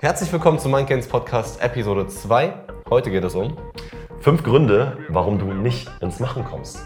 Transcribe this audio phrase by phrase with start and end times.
[0.00, 2.54] Herzlich willkommen zu Mindgames Podcast Episode 2.
[2.88, 3.56] Heute geht es um
[4.20, 6.78] Fünf Gründe, warum du nicht ins Machen kommst.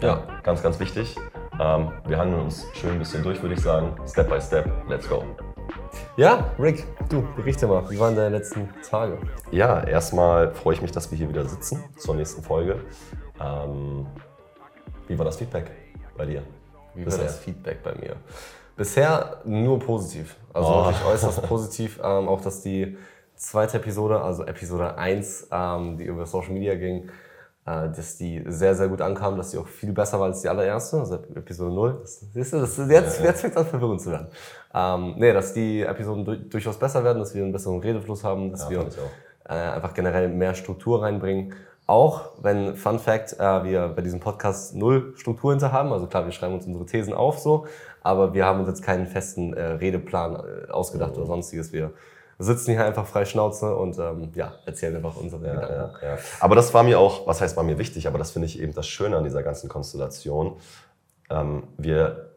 [0.00, 0.22] Ja.
[0.44, 1.16] Ganz, ganz wichtig.
[1.58, 3.96] Ähm, wir handeln uns schön ein bisschen durch, würde ich sagen.
[4.06, 4.70] Step by Step.
[4.88, 5.24] Let's go.
[6.16, 9.18] Ja, Rick, du, berichte mal, wie waren deine letzten Tage?
[9.50, 12.78] Ja, erstmal freue ich mich, dass wir hier wieder sitzen zur nächsten Folge.
[13.40, 14.06] Ähm,
[15.08, 15.72] wie war das Feedback
[16.16, 16.44] bei dir?
[16.94, 17.24] Wie war Bisher?
[17.24, 18.14] das Feedback bei mir?
[18.76, 20.36] Bisher nur positiv.
[20.52, 20.84] Also Oh.
[20.86, 21.98] wirklich äußerst positiv.
[22.02, 22.96] Ähm, auch, dass die
[23.36, 27.04] zweite Episode, also Episode 1, ähm, die über Social Media ging,
[27.66, 30.48] äh, dass die sehr, sehr gut ankam, dass die auch viel besser war als die
[30.48, 31.98] allererste, also Episode 0.
[32.02, 34.28] Das, siehst du, das, jetzt, jetzt fängt es an verwirrend zu werden.
[34.74, 38.50] Ähm, nee, dass die Episoden du durchaus besser werden, dass wir einen besseren Redefluss haben,
[38.50, 38.86] dass Ja, wir
[39.48, 41.54] äh, einfach generell mehr Struktur reinbringen.
[41.88, 45.92] Auch wenn, Fun Fact, äh, wir bei diesem Podcast null Struktur hinter haben.
[45.92, 47.66] Also klar, wir schreiben uns unsere Thesen auf so,
[48.06, 51.72] aber wir haben uns jetzt keinen festen äh, Redeplan äh, ausgedacht oder sonstiges.
[51.72, 51.90] Wir
[52.38, 55.74] sitzen hier einfach frei Schnauze und ähm, ja, erzählen einfach unsere Ja, Gedanken.
[56.02, 56.18] ja, ja.
[56.40, 58.74] Aber das war mir auch, was heißt war mir wichtig, aber das finde ich eben
[58.74, 60.56] das Schöne an dieser ganzen Konstellation.
[61.30, 62.30] Ähm, wir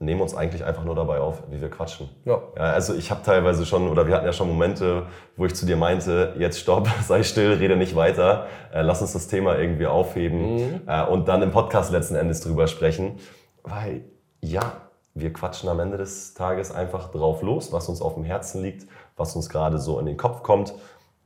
[0.00, 2.08] nehmen uns eigentlich einfach nur dabei auf, wie wir quatschen.
[2.24, 2.40] Ja.
[2.56, 5.66] Ja, also ich habe teilweise schon, oder wir hatten ja schon Momente, wo ich zu
[5.66, 9.86] dir meinte, jetzt stopp, sei still, rede nicht weiter, äh, lass uns das Thema irgendwie
[9.86, 13.18] aufheben äh, und dann im Podcast letzten Endes drüber sprechen.
[13.62, 14.04] Weil
[14.40, 18.62] ja, wir quatschen am Ende des Tages einfach drauf los, was uns auf dem Herzen
[18.62, 20.74] liegt, was uns gerade so in den Kopf kommt.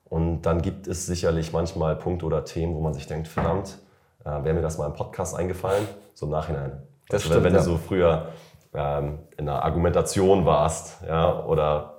[0.04, 3.78] Und dann gibt es sicherlich manchmal Punkte oder Themen, wo man sich denkt, verdammt,
[4.24, 6.82] äh, wäre mir das mal im Podcast eingefallen, so im Nachhinein.
[7.08, 7.58] Das Also, stimmt, wenn ja.
[7.60, 8.26] du so früher
[8.74, 11.92] ähm, in einer Argumentation warst, ja, oder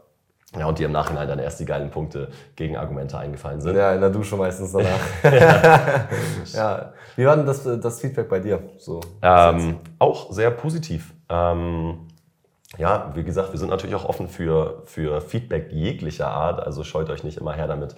[0.58, 3.76] ja, und dir im Nachhinein dann erst die geilen Punkte gegen Argumente eingefallen sind.
[3.76, 5.00] Ja, in der Dusche meistens danach.
[6.54, 6.94] ja.
[7.16, 8.59] Wie war denn das, das Feedback bei dir?
[8.78, 11.14] So, Ähm, auch sehr positiv.
[11.34, 12.08] Ähm,
[12.78, 16.59] ja, wie gesagt, wir sind natürlich auch offen für, für Feedback jeglicher Art.
[16.59, 17.95] Also scheut euch nicht immer her damit.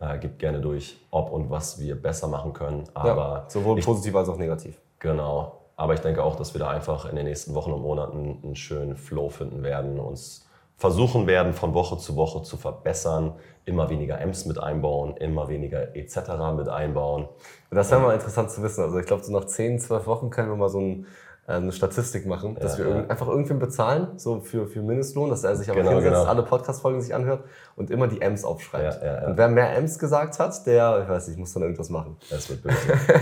[0.00, 2.84] Äh, gebt gerne durch, ob und was wir besser machen können.
[2.96, 4.78] ja, Aber sowohl ich, positiv als auch negativ.
[4.98, 5.60] genau.
[5.76, 8.54] Aber ich denke auch, dass wir da einfach in den nächsten Wochen und Monaten einen
[8.54, 10.46] schönen Flow finden werden, uns
[10.76, 13.34] versuchen werden, von Woche zu Woche zu verbessern,
[13.64, 16.16] immer weniger M's mit einbauen, immer weniger etc.
[16.56, 17.28] mit einbauen.
[17.70, 18.84] Das wäre mal interessant zu wissen.
[18.84, 21.06] Also ich glaube, so nach 10, 12 Wochen können wir mal so ein,
[21.46, 23.06] eine Statistik machen, dass Ja, wir ja.
[23.08, 26.24] einfach irgendwen bezahlen, so für, für Mindestlohn, dass er sich aber Genau, hinsetzt, genau.
[26.24, 27.44] alle Podcast-Folgen sich anhört
[27.76, 29.02] und immer die M's aufschreibt.
[29.02, 29.26] Ja, ja, ja.
[29.28, 32.16] Und wer mehr M's gesagt hat, der, ich weiß nicht, muss dann irgendwas machen.
[32.30, 32.76] Das wird böse.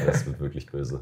[0.07, 1.01] Das wird wirklich böse.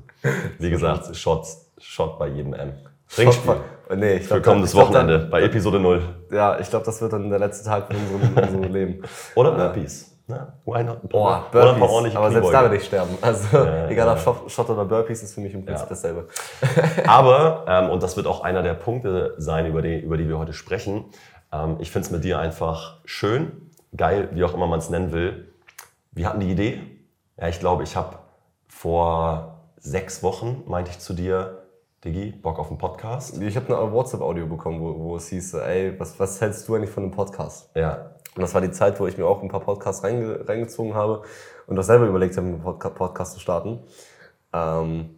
[0.58, 1.46] Wie gesagt, Shot,
[1.78, 2.72] Shot bei jedem M.
[3.14, 3.52] Trinkspiel.
[3.52, 6.00] Äh, Nee, ich Für glaub, kommendes ich glaub, Wochenende bei Episode 0.
[6.28, 9.02] Dann, ja, ich glaube, das wird dann der letzte Tag von unserem, unserem Leben.
[9.34, 10.09] Oder Burpees.
[10.30, 11.08] Na, why not?
[11.08, 12.14] Boah, Burpees.
[12.16, 13.18] aber selbst da werde ich sterben.
[13.20, 14.12] Also, Ja, egal ja.
[14.12, 15.88] ob Shot, Shot oder Burpees, ist für mich im Prinzip Ja.
[15.90, 16.28] dasselbe.
[17.06, 20.38] Aber, ähm, und das wird auch einer der Punkte sein, über die, über die wir
[20.38, 21.04] heute sprechen,
[21.52, 25.12] ähm, ich finde es mit dir einfach schön, geil, wie auch immer man es nennen
[25.12, 25.52] will.
[26.12, 26.80] Wir hatten die Idee.
[27.40, 28.18] Ja, ich glaube, ich habe
[28.68, 31.56] vor sechs Wochen, meinte ich zu dir,
[32.04, 33.40] Diggi, Bock auf einen Podcast.
[33.42, 36.90] Ich habe eine WhatsApp-Audio bekommen, wo, wo es hieß, ey, was, was hältst du eigentlich
[36.90, 37.70] von einem Podcast?
[37.74, 40.94] Ja, Und das war die Zeit, wo ich mir auch ein paar Podcasts reinge reingezogen
[40.94, 41.22] habe
[41.66, 43.80] und auch selber überlegt habe, einen Podca Podcast zu starten.
[44.52, 45.10] Ähm,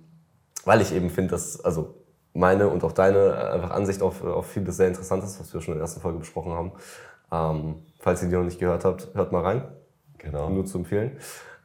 [0.65, 1.95] weil ich eben finde, dass also
[2.35, 5.75] meine und auch deine einfach Ansicht auf, auf vieles sehr interessant ist, was wir schon
[5.75, 6.73] in der ersten Folge besprochen haben.
[7.31, 9.65] Ähm, falls ihr die noch nicht gehört habt, hört mal rein.
[10.19, 10.49] genau.
[10.49, 11.19] Nur zu empfehlen.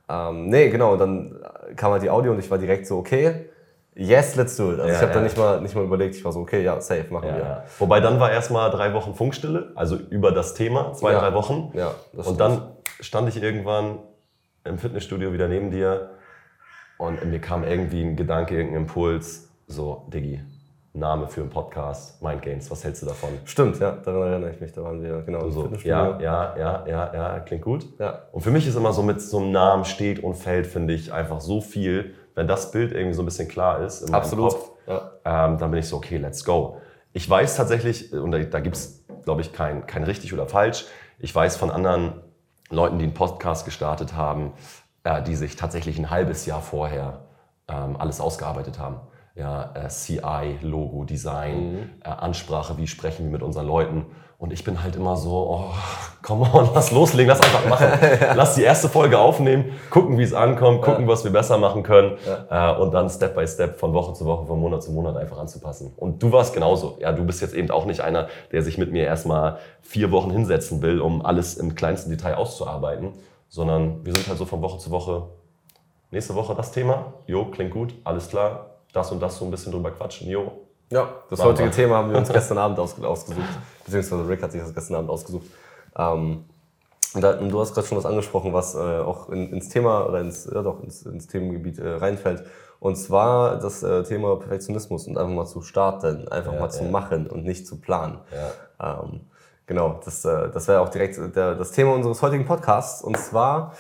[0.10, 1.40] Ähm, nee, genau, und dann
[1.76, 3.50] kam halt die Audio und ich war direkt so, okay,
[3.98, 4.80] yes, let's do it.
[4.80, 5.24] Also Ja, ich habe da ja.
[5.24, 7.64] nicht mal, nicht mal überlegt, ich war so, okay, ja, safe, machen Ja, wir.
[7.80, 11.72] Wobei dann war erstmal drei Wochen Funkstille, also über das Thema, zwei, drei Wochen.
[11.74, 12.62] Ja, das und dann
[13.00, 14.00] stand ich irgendwann
[14.64, 16.12] im Fitnessstudio wieder neben dir
[16.98, 20.42] und mir kam irgendwie ein Gedanke, irgendein Impuls, so, Diggi,
[20.94, 23.30] Name für einen Podcast, Mind Games, was hältst du davon?
[23.46, 25.96] Stimmt, ja, daran erinnere ich mich, da waren wir genau im So, Fitnessstudio.
[25.96, 27.86] ja, ja, ja, ja, ja, klingt gut.
[28.00, 28.24] Ja.
[28.32, 31.14] Und für mich ist immer so mit so einem Namen steht und fällt, finde ich,
[31.14, 34.52] einfach so viel, wenn das Bild irgendwie so ein bisschen klar ist in meinem Absolut.
[34.52, 35.12] Kopf, Ja.
[35.26, 36.78] ähm, dann bin ich so, okay, let's go.
[37.12, 40.86] Ich weiß tatsächlich, und da, da gibt es, glaube ich, kein, kein richtig oder falsch,
[41.18, 42.22] ich weiß von anderen
[42.70, 44.54] Leuten, die einen Podcast gestartet haben,
[45.04, 47.26] äh, die sich tatsächlich ein halbes Jahr vorher
[47.68, 49.00] ähm, alles ausgearbeitet haben.
[49.34, 54.06] Ja, äh, CI, Logo, Design, äh, Ansprache, wie sprechen wir mit unseren Leuten.
[54.40, 55.74] Und ich bin halt immer so, oh,
[56.22, 57.88] come on, lass loslegen, lass einfach machen.
[58.36, 62.18] Lass die erste Folge aufnehmen, gucken, wie es ankommt, gucken, was wir besser machen können
[62.52, 65.40] äh, und dann Step by Step von Woche zu Woche, von Monat zu Monat einfach
[65.40, 65.92] anzupassen.
[65.96, 66.98] Und du warst genauso.
[67.00, 70.30] Ja, du bist jetzt eben auch nicht einer, der sich mit mir erstmal vier Wochen
[70.30, 73.14] hinsetzen will, um alles im kleinsten Detail auszuarbeiten,
[73.50, 75.30] sondern wir sind halt so von Woche zu Woche.
[76.12, 77.14] Nächste Woche das Thema.
[77.26, 78.76] Jo, klingt gut, alles klar.
[78.94, 80.30] Das und das so ein bisschen drüber quatschen.
[80.30, 80.52] Jo,
[80.90, 81.72] Ja, das heutige wir.
[81.72, 83.46] Thema haben wir uns gestern Abend ausge- ausgesucht.
[83.86, 85.46] Beziehungsweise Rick hat sich das gestern Abend ausgesucht.
[85.98, 86.46] Ähm,
[87.14, 90.20] und, da, du hast gerade schon was angesprochen, was äh, auch in, ins Thema oder
[90.22, 92.44] ins, ja doch, ins, ins Themengebiet äh, reinfällt.
[92.80, 96.84] Und zwar das äh, Thema Perfektionismus und einfach mal zu starten, einfach Ja, mal zu
[96.84, 96.92] ja.
[96.92, 98.20] machen und nicht zu planen.
[98.80, 99.00] Ja.
[99.04, 99.22] Ähm,
[99.66, 103.02] genau, das, äh, das wäre auch direkt der, das Thema unseres heutigen Podcasts.
[103.02, 103.74] Und zwar,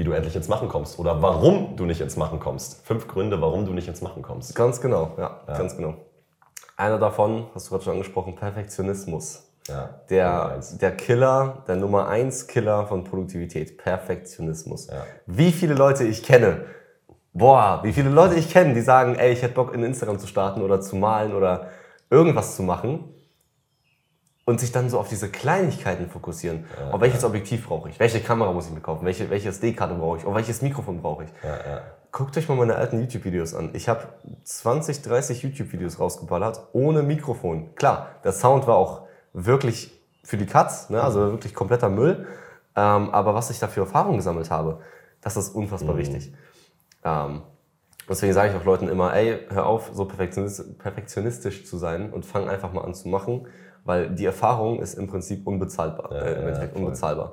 [0.00, 2.86] Wie du endlich ins Machen kommst oder warum du nicht ins Machen kommst.
[2.86, 4.54] Fünf Gründe, warum du nicht ins Machen kommst.
[4.54, 5.94] ganz genau, ja, ganz genau.
[6.74, 9.52] Einer davon, hast du gerade schon angesprochen, Perfektionismus.
[9.68, 10.00] Ja.
[10.08, 14.86] Der, der Killer, der Nummer eins Killer von Produktivität, Perfektionismus.
[14.86, 15.04] Ja.
[15.26, 16.64] Wie viele Leute ich kenne,
[17.34, 20.26] boah, wie viele Leute ich kenne, die sagen, ey, ich hätte Bock in Instagram zu
[20.26, 21.66] starten oder zu malen oder
[22.08, 23.04] irgendwas zu machen
[24.44, 26.64] und sich dann so auf diese Kleinigkeiten fokussieren.
[26.90, 28.00] auf welches Objektiv brauche ich?
[28.00, 29.04] Welche Kamera muss ich mir kaufen?
[29.04, 30.24] Welche, welche SD-Karte brauche ich?
[30.24, 31.30] Auf welches Mikrofon brauche ich?
[31.42, 31.82] Ja, ja.
[32.12, 33.70] Guckt euch mal meine alten YouTube-Videos an.
[33.74, 34.02] Ich habe
[34.42, 37.74] 20, 30 YouTube-Videos rausgeballert ohne Mikrofon.
[37.76, 39.02] Klar, der Sound war auch
[39.32, 39.92] wirklich
[40.24, 41.02] für die Katz, ne?
[41.02, 42.26] also wirklich kompletter Müll.
[42.74, 44.80] Ähm, aber was ich da für Erfahrungen gesammelt habe,
[45.20, 46.32] das ist unfassbar wichtig.
[47.04, 47.42] Ähm,
[48.08, 52.26] deswegen sage ich auch Leuten immer, ey, hör auf, so perfektionis- perfektionistisch zu sein und
[52.26, 53.46] fang einfach mal an zu machen,
[53.90, 56.12] weil die Erfahrung ist im Prinzip unbezahlbar.
[56.12, 56.82] äh, im ja, Endeffekt voll.
[56.84, 57.32] unbezahlbar.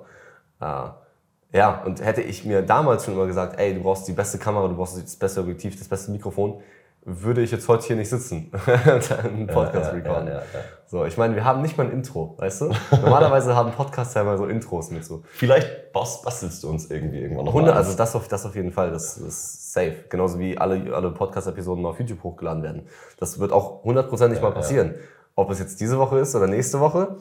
[0.60, 4.40] Äh, ja, und hätte ich mir damals schon immer gesagt, ey, du brauchst die beste
[4.40, 6.60] Kamera, du brauchst das beste Objektiv, das beste Mikrofon,
[7.06, 10.28] würde ich jetzt heute hier nicht sitzen und einen Podcast ja, recorden.
[10.28, 10.60] ja, ja, ja.
[10.88, 12.72] So, ich meine, wir haben nicht mal ein Intro, weißt du?
[12.92, 15.22] Normalerweise haben Podcasts ja mal so Intros mit so.
[15.32, 17.88] Vielleicht bas- bastelst du uns irgendwie irgendwann noch 100, mal eins.
[17.88, 19.96] also das auf, das auf jeden Fall, das ist safe.
[20.10, 22.88] Genauso wie alle, alle Podcast-Episoden auf YouTube hochgeladen werden.
[23.20, 24.96] Das wird auch hundertprozentig mal passieren.
[25.38, 27.16] Ob es jetzt diese Woche ist oder nächste Woche,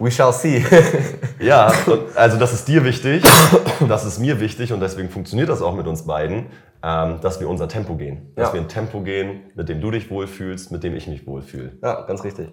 [0.00, 0.64] we shall see.
[1.38, 1.72] Ja,
[2.16, 3.22] also das ist dir wichtig,
[3.88, 6.46] das ist mir wichtig und deswegen funktioniert das auch mit uns beiden,
[6.82, 8.32] ähm, dass wir unser Tempo gehen.
[8.34, 8.54] Dass Ja.
[8.54, 11.78] wir ein Tempo gehen, mit dem du dich wohlfühlst, mit dem ich mich wohlfühle.
[11.82, 12.50] ja, ganz richtig.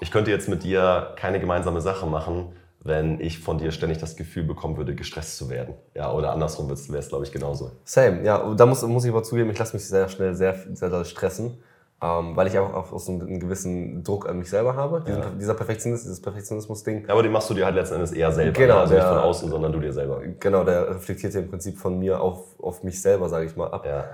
[0.00, 2.52] Ich könnte jetzt mit dir keine gemeinsame Sache machen,
[2.82, 5.74] wenn ich von dir ständig das Gefühl bekommen würde, gestresst zu werden.
[5.94, 7.72] Ja, oder andersrum wäre es, glaube ich, genauso.
[7.84, 8.54] Same, ja.
[8.54, 11.62] Da muss, muss ich aber zugeben, ich lasse mich sehr schnell sehr, sehr, sehr stressen,
[12.02, 15.02] ähm, weil ich auch, auch so einen gewissen Druck an mich selber habe.
[15.06, 17.04] Diesen, Dieser Perfektionismus, dieses Perfektionismus-Ding.
[17.06, 18.52] Ja, aber den machst du dir halt letzten Endes eher selber.
[18.52, 18.80] Genau, ne?
[18.80, 20.20] also nicht der- von außen, sondern du dir selber.
[20.40, 23.68] Genau, der reflektiert ja im Prinzip von mir auf, auf mich selber, sage ich mal,
[23.70, 23.84] ab.
[23.86, 24.04] Ja.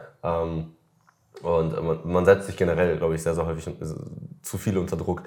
[0.43, 0.73] Ähm,
[1.43, 3.69] und man, man setzt sich generell, glaube ich, sehr, sehr häufig
[4.43, 5.23] zu viel unter Druck.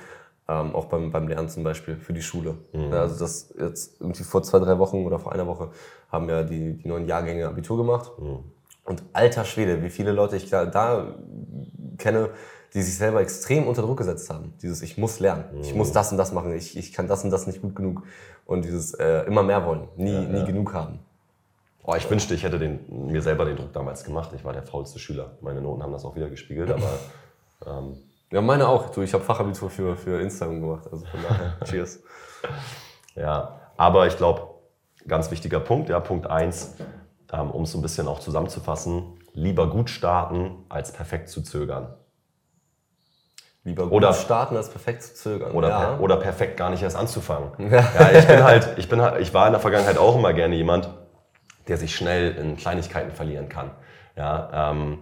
[0.47, 2.55] Ähm, auch beim, beim Lernen zum Beispiel für die Schule.
[2.73, 5.69] Ja, also das jetzt irgendwie vor zwei, drei Wochen oder vor einer Woche
[6.11, 8.11] haben ja die, die neuen Jahrgänge Abitur gemacht.
[8.85, 11.13] Und alter Schwede, wie viele Leute ich da, da
[11.99, 12.29] kenne,
[12.73, 14.53] die sich selber extrem unter Druck gesetzt haben.
[14.61, 17.31] Dieses, ich muss lernen, ich muss das und das machen, ich, ich kann das und
[17.31, 18.03] das nicht gut genug.
[18.45, 20.99] Und dieses äh, immer mehr wollen, nie, nie genug haben.
[21.83, 24.31] Oh, ich wünschte, ich hätte den, mir selber den Druck damals gemacht.
[24.35, 25.31] Ich war der faulste Schüler.
[25.41, 26.99] Meine Noten haben das auch wieder gespiegelt, aber
[27.65, 27.97] ähm,
[28.31, 28.89] Ja, meine auch.
[28.89, 30.87] Du, ich habe Fachabitur für, für Instagram gemacht.
[30.91, 31.99] Also von daher, cheers.
[33.15, 33.59] ja.
[33.77, 34.49] Aber ich glaube,
[35.07, 36.75] ganz wichtiger Punkt, ja, Punkt 1,
[37.33, 41.93] ähm, um es so ein bisschen auch zusammenzufassen, lieber gut starten, als perfekt zu zögern.
[43.63, 45.51] Lieber gut Oder- starten, als perfekt zu zögern.
[45.51, 45.79] Oder, ja.
[45.79, 47.51] per, oder perfekt gar nicht erst anzufangen.
[47.71, 50.55] Ja, ich bin halt, ich bin halt, ich war in der Vergangenheit auch immer gerne
[50.55, 50.89] jemand,
[51.67, 53.71] der sich schnell in Kleinigkeiten verlieren kann.
[54.15, 54.99] Ja, ähm,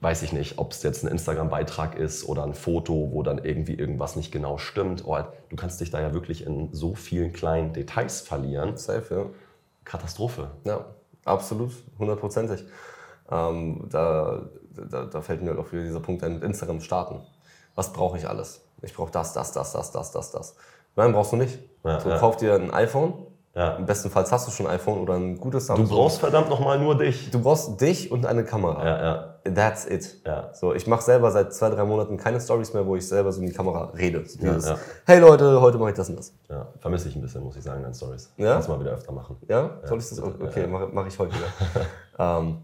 [0.00, 3.74] weiß ich nicht, ob es jetzt ein Instagram-Beitrag ist oder ein Foto, wo dann irgendwie
[3.74, 5.04] irgendwas nicht genau stimmt.
[5.06, 5.18] Oh,
[5.48, 8.76] du kannst dich da ja wirklich in so vielen kleinen Details verlieren.
[8.76, 9.24] Safe, ja.
[9.84, 10.50] Katastrophe.
[10.64, 10.84] Ja,
[11.24, 12.64] absolut, hundertprozentig.
[13.30, 14.42] Ähm, da,
[14.90, 17.20] da, da fällt mir halt auch wieder dieser Punkt ein mit Instagram starten.
[17.74, 18.60] Was brauche ich alles?
[18.82, 20.56] Ich brauche das, das, das, das, das, das, das.
[20.96, 21.58] Nein, brauchst du nicht.
[21.84, 22.18] Ja, so, ja.
[22.18, 23.14] kauf dir ein iPhone.
[23.54, 23.74] Ja.
[23.76, 25.88] Im besten Fall hast du schon ein iPhone oder ein gutes Du Samsung.
[25.94, 27.30] brauchst verdammt nochmal nur dich.
[27.30, 28.82] du brauchst dich und eine Kamera.
[28.82, 29.54] Ja, ja.
[29.54, 30.22] That's it.
[30.24, 30.54] Ja.
[30.54, 33.40] So, ich mache selber seit zwei, drei Monaten keine Stories mehr, wo ich selber so
[33.42, 34.24] in die Kamera rede.
[34.24, 34.78] So dieses, ja.
[35.04, 36.32] Hey Leute, heute mache ich das und das.
[36.48, 36.66] ja.
[36.78, 38.32] Vermisse ich ein bisschen, muss ich sagen, deine Stories.
[38.38, 38.54] Ja?
[38.54, 39.36] Kannst du mal wieder öfter machen.
[39.48, 39.70] Ja?
[39.84, 40.22] Soll ich das?
[40.22, 41.48] Okay, mache mach ich heute wieder.
[42.18, 42.58] ähm,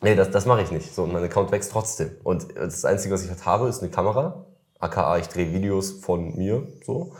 [0.00, 0.94] nee, das, das mache ich nicht.
[0.94, 2.10] So, und mein Account wächst trotzdem.
[2.22, 4.44] Und das Einzige, was ich halt habe, ist eine Kamera.
[4.78, 6.66] AKA, ich drehe Videos von mir.
[6.84, 7.12] So.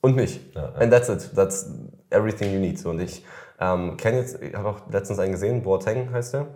[0.00, 0.40] Und mich.
[0.76, 1.30] And that's it.
[1.34, 1.70] That's
[2.10, 2.78] everything you need.
[2.78, 3.24] So, und ich
[3.60, 6.46] ähm, kenne jetzt, ich habe auch letztens einen gesehen, Boateng heißt der.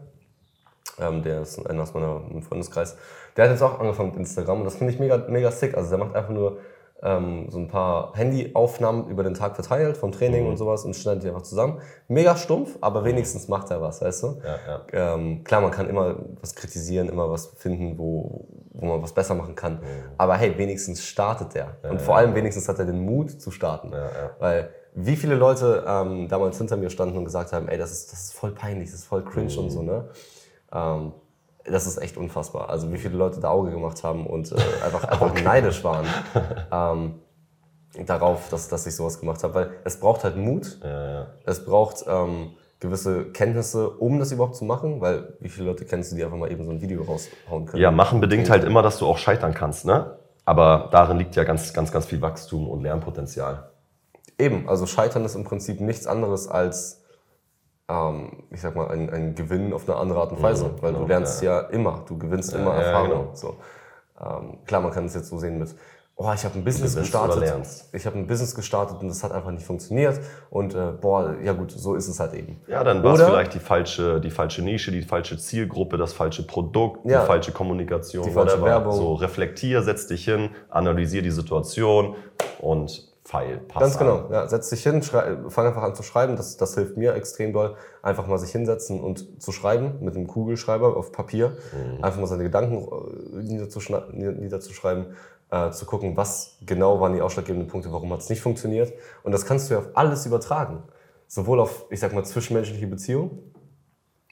[0.99, 2.97] Ähm, der ist einer aus meinem Freundeskreis.
[3.37, 5.77] Der hat jetzt auch angefangen mit Instagram und das finde ich mega, mega sick.
[5.77, 6.59] Also der macht einfach nur
[7.03, 11.25] ähm, so ein paar Handyaufnahmen über den Tag verteilt vom Training und sowas und schneidet
[11.25, 11.81] die einfach zusammen.
[12.09, 14.41] Mega stumpf, aber wenigstens macht er was, weißt du?
[14.45, 15.15] Ja, ja.
[15.15, 19.35] Ähm, klar, man kann immer was kritisieren, immer was finden, wo, wo man was besser
[19.35, 19.81] machen kann.
[20.17, 21.77] Aber hey, wenigstens startet der.
[21.91, 23.93] und vor allem wenigstens hat er den Mut zu starten.
[24.39, 28.13] Weil wie viele Leute ähm, damals hinter mir standen und gesagt haben, ey, das ist,
[28.13, 30.09] das ist voll peinlich, das ist voll cringe und so, ne?
[30.73, 31.13] Ähm,
[31.65, 32.71] das ist echt unfassbar.
[32.71, 34.55] Also wie viele Leute da Auge gemacht haben und äh,
[34.85, 35.43] einfach, einfach okay.
[35.43, 36.07] neidisch waren
[36.73, 39.55] ähm, darauf, dass, dass ich sowas gemacht habe.
[39.55, 41.27] Weil es braucht halt Mut, ja, ja.
[41.45, 42.51] es braucht ähm,
[42.81, 46.37] gewisse Kenntnisse, um das überhaupt zu machen, weil wie viele Leute kennst du, die einfach
[46.37, 47.83] mal eben so ein Video raushauen können?
[47.83, 50.19] Ja, machen bedingt halt immer, dass du auch scheitern kannst, ne?
[50.45, 53.71] Aber darin liegt ja ganz, ganz, ganz viel Wachstum und Lernpotenzial.
[54.39, 57.02] Eben, also Scheitern ist im Prinzip nichts anderes als
[57.93, 60.67] ähm, ich sag mal, ein, ein Gewinn auf eine andere Art und Weise.
[60.67, 61.63] Mhm, weil genau, du lernst ja.
[61.63, 61.69] ja.
[61.69, 63.09] immer, du gewinnst ja, immer Erfahrung.
[63.11, 63.31] Genau.
[63.35, 63.57] So.
[64.21, 65.75] Ähm, klar, man kann es jetzt so sehen mit,
[66.17, 67.43] oh, ich habe ein Business gestartet.
[67.93, 70.21] Ich habe ein Business gestartet und das hat einfach nicht funktioniert.
[70.51, 72.61] Und äh, boah, ja gut, so ist es halt eben.
[72.67, 76.47] Ja, dann war es vielleicht die falsche, die falsche Nische, die falsche Zielgruppe, das falsche
[76.47, 78.25] Produkt, ja, die falsche Kommunikation.
[78.25, 78.67] Die falsche whatever.
[78.67, 78.97] Werbung.
[78.97, 82.15] So, reflektier, setz dich hin, analysier die Situation
[82.61, 86.59] und Pfeil, Pass Ganz genau, ja, setz dich hin, fang einfach an zu schreiben, das,
[86.59, 87.77] das hilft mir extrem doll.
[88.03, 92.05] Einfach mal sich hinsetzen und zu schreiben mit einem Kugelschreiber auf Papier, mhm.
[92.05, 92.87] einfach mal seine Gedanken
[93.35, 95.17] äh, niederzuschreiben,
[95.51, 98.93] äh, zu gucken, was genau waren die ausschlaggebenden Punkte, warum hat es nicht funktioniert.
[99.23, 100.83] Und das kannst du ja auf alles übertragen.
[101.27, 103.55] Sowohl auf, ich sag mal, zwischenmenschliche Beziehungen,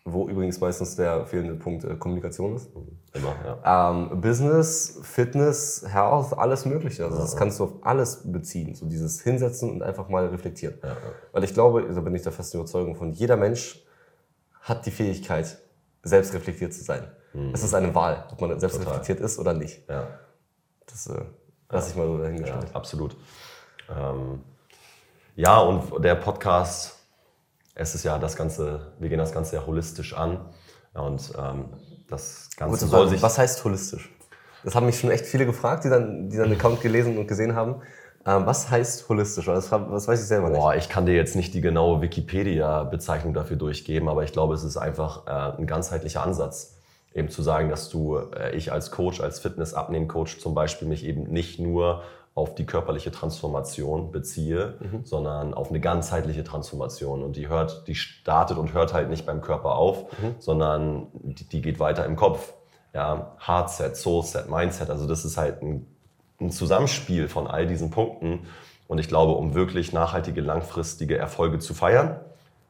[0.05, 2.71] wo übrigens meistens der fehlende Punkt äh, Kommunikation ist.
[3.13, 3.91] Immer, ja.
[3.91, 7.05] Ähm, Business, Fitness, Health, alles Mögliche.
[7.05, 8.75] Also ja, das kannst du auf alles beziehen.
[8.75, 10.79] So dieses Hinsetzen und einfach mal reflektieren.
[10.83, 10.97] Ja,
[11.33, 13.85] Weil ich glaube, so bin ich der festen Überzeugung von, jeder Mensch
[14.61, 15.59] hat die Fähigkeit,
[16.03, 17.11] selbst reflektiert zu sein.
[17.33, 17.53] Mhm.
[17.53, 18.93] Es ist eine Wahl, ob man selbst Total.
[18.93, 19.89] reflektiert ist oder nicht.
[19.89, 20.07] Ja.
[20.87, 21.21] Das äh,
[21.69, 22.75] lasse ich mal so dahingestellt.
[22.75, 23.17] absolut.
[23.89, 24.43] Ähm,
[25.35, 27.01] ja, und der Podcast
[27.81, 30.45] es ist ja das Ganze, wir gehen das Ganze ja holistisch an.
[30.93, 31.71] Und ähm,
[32.11, 33.23] das Ganze soll sich.
[33.23, 34.11] Was heißt holistisch?
[34.65, 37.55] Das haben mich schon echt viele gefragt, die dann, die dann Account gelesen und gesehen
[37.55, 37.77] haben.
[38.27, 39.47] Ähm, was heißt holistisch?
[39.47, 40.85] Das, das weiß ich selber Boah, nicht.
[40.85, 44.77] Ich kann dir jetzt nicht die genaue Wikipedia-Bezeichnung dafür durchgeben, aber ich glaube, es ist
[44.77, 46.77] einfach äh, ein ganzheitlicher Ansatz.
[47.15, 51.25] Eben zu sagen, dass du, äh, ich als Coach, als Fitness-Abnehmen-Coach zum Beispiel mich eben
[51.25, 52.03] nicht nur
[52.35, 55.05] auf die körperliche Transformation beziehe, mhm.
[55.05, 57.23] sondern auf eine ganzheitliche Transformation.
[57.23, 60.37] Und die hört, die startet und hört halt nicht beim Körper auf, mhm.
[60.39, 62.55] sondern die, die, geht weiter im Kopf.
[62.95, 64.91] Ja, Heartset, Soulset, Mindset.
[64.91, 65.87] Also das ist halt ein,
[66.41, 68.47] ein Zusammenspiel von all diesen Punkten.
[68.87, 72.21] Und ich glaube, um wirklich nachhaltige, langfristige Erfolge zu feiern,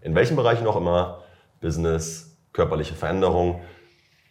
[0.01, 1.23] in welchen Bereichen auch immer,
[1.61, 3.61] Business, körperliche Veränderung,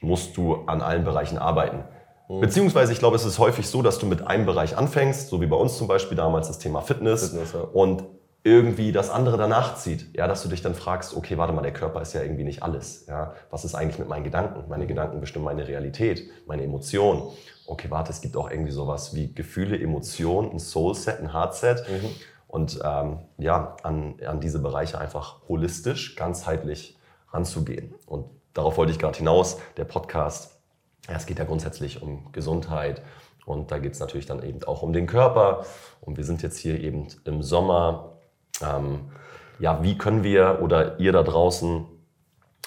[0.01, 1.83] musst du an allen Bereichen arbeiten.
[2.29, 2.39] Mhm.
[2.41, 5.47] Beziehungsweise, ich glaube, es ist häufig so, dass du mit einem Bereich anfängst, so wie
[5.47, 7.61] bei uns zum Beispiel damals das Thema Fitness, Fitness ja.
[7.61, 8.03] und
[8.43, 10.15] irgendwie das andere danach zieht.
[10.15, 12.63] Ja, dass du dich dann fragst, okay, warte mal, der Körper ist ja irgendwie nicht
[12.63, 13.05] alles.
[13.07, 14.69] Ja, was ist eigentlich mit meinen Gedanken?
[14.69, 17.23] Meine Gedanken bestimmen meine Realität, meine Emotionen.
[17.67, 21.83] Okay, warte, es gibt auch irgendwie sowas wie Gefühle, Emotionen, ein Soulset, ein Heartset.
[21.89, 22.09] Mhm.
[22.47, 26.97] Und ähm, ja, an, an diese Bereiche einfach holistisch, ganzheitlich
[27.31, 27.93] ranzugehen.
[28.07, 29.57] Und darauf wollte ich gerade hinaus.
[29.77, 30.58] Der Podcast
[31.07, 33.01] es geht ja grundsätzlich um Gesundheit
[33.45, 35.65] und da geht es natürlich dann eben auch um den Körper.
[36.01, 38.19] Und wir sind jetzt hier eben im Sommer.
[38.61, 39.11] Ähm,
[39.59, 41.85] ja, wie können wir oder ihr da draußen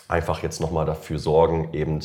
[0.09, 2.01] einfach jetzt nochmal dafür sorgen, eben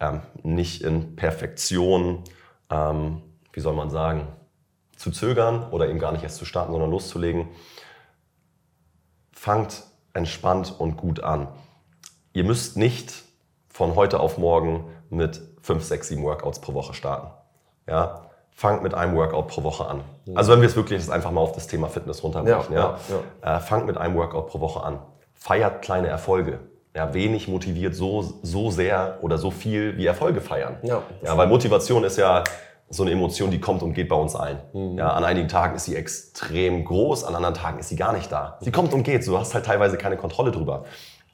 [0.00, 2.24] ähm, nicht in Perfektion,
[2.70, 3.22] ähm,
[3.52, 4.26] wie soll man sagen,
[4.96, 7.48] zu zögern oder eben gar nicht erst zu starten, sondern loszulegen.
[9.32, 9.84] Fangt
[10.14, 11.48] entspannt und gut an.
[12.32, 13.24] Ihr müsst nicht
[13.68, 17.28] von heute auf morgen mit 5, 6, 7 Workouts pro Woche starten.
[17.88, 20.00] Ja, fangt mit einem Workout pro Woche an.
[20.34, 23.20] Also wenn wir es wirklich jetzt einfach mal auf das Thema Fitness runterbrechen, ja, ja,
[23.42, 23.56] ja.
[23.56, 25.00] Äh, fangt mit einem Workout pro Woche an.
[25.34, 26.60] Feiert kleine Erfolge.
[26.94, 30.76] Ja, wenig motiviert so, so sehr oder so viel wie Erfolge feiern.
[30.82, 32.44] Ja, ja weil Motivation ist ja
[32.90, 34.58] so eine Emotion, die kommt und geht bei uns allen.
[34.74, 34.98] Mhm.
[34.98, 38.30] Ja, an einigen Tagen ist sie extrem groß, an anderen Tagen ist sie gar nicht
[38.30, 38.58] da.
[38.60, 40.84] Sie kommt und geht, du hast halt teilweise keine Kontrolle drüber.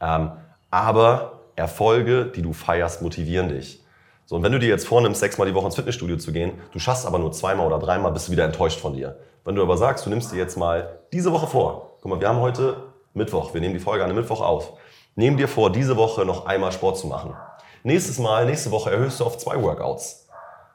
[0.01, 0.31] Ähm,
[0.71, 3.83] aber Erfolge, die du feierst, motivieren dich.
[4.27, 6.79] So, und wenn du dir jetzt vornimmst, sechsmal die Woche ins Fitnessstudio zu gehen, du
[6.79, 9.19] schaffst aber nur zweimal oder dreimal, bist du wieder enttäuscht von dir.
[9.45, 12.29] Wenn du aber sagst, du nimmst dir jetzt mal diese Woche vor, guck mal, wir
[12.29, 12.77] haben heute
[13.15, 14.75] Mittwoch, wir nehmen die Folge an einem Mittwoch auf.
[15.17, 17.35] Nehm dir vor, diese Woche noch einmal Sport zu machen.
[17.83, 20.29] Nächstes Mal, nächste Woche erhöhst du auf zwei Workouts.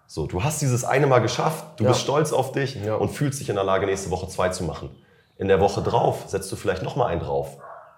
[0.08, 1.92] So, du hast dieses eine Mal geschafft, du ja.
[1.92, 2.96] bist stolz auf dich ja.
[2.96, 4.90] und fühlst dich in der Lage, nächste Woche zwei zu machen.
[5.38, 7.58] In der Woche drauf setzt du vielleicht noch mal einen drauf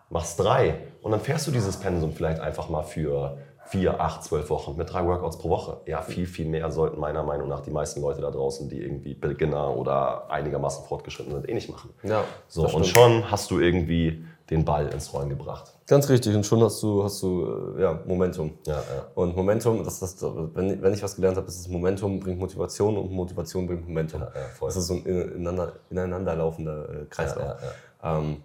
[0.10, 4.50] machst drei und dann fährst du dieses Pensum vielleicht einfach mal für vier, acht, zwölf
[4.50, 5.78] Wochen mit drei Workouts pro Woche.
[5.86, 9.14] Ja, viel, viel mehr sollten meiner Meinung nach die meisten Leute da draußen, die irgendwie
[9.14, 11.92] Beginner oder einigermaßen fortgeschritten sind, eh nicht machen.
[12.02, 15.76] Ja, so, und schon hast du irgendwie den Ball ins Rollen gebracht.
[15.86, 18.58] Ganz richtig, und schon hast du, hast du äh, ja, Momentum.
[18.66, 19.06] Ja, ja.
[19.14, 22.98] Und Momentum, das, das, wenn, wenn ich was gelernt habe, ist es Momentum bringt Motivation
[22.98, 24.22] und Motivation bringt Momentum.
[24.22, 27.46] Ja, ja, das ist so ein ineinander, ineinanderlaufender äh, Kreislauf.
[27.46, 27.58] Ja,
[28.04, 28.38] ja, ähm,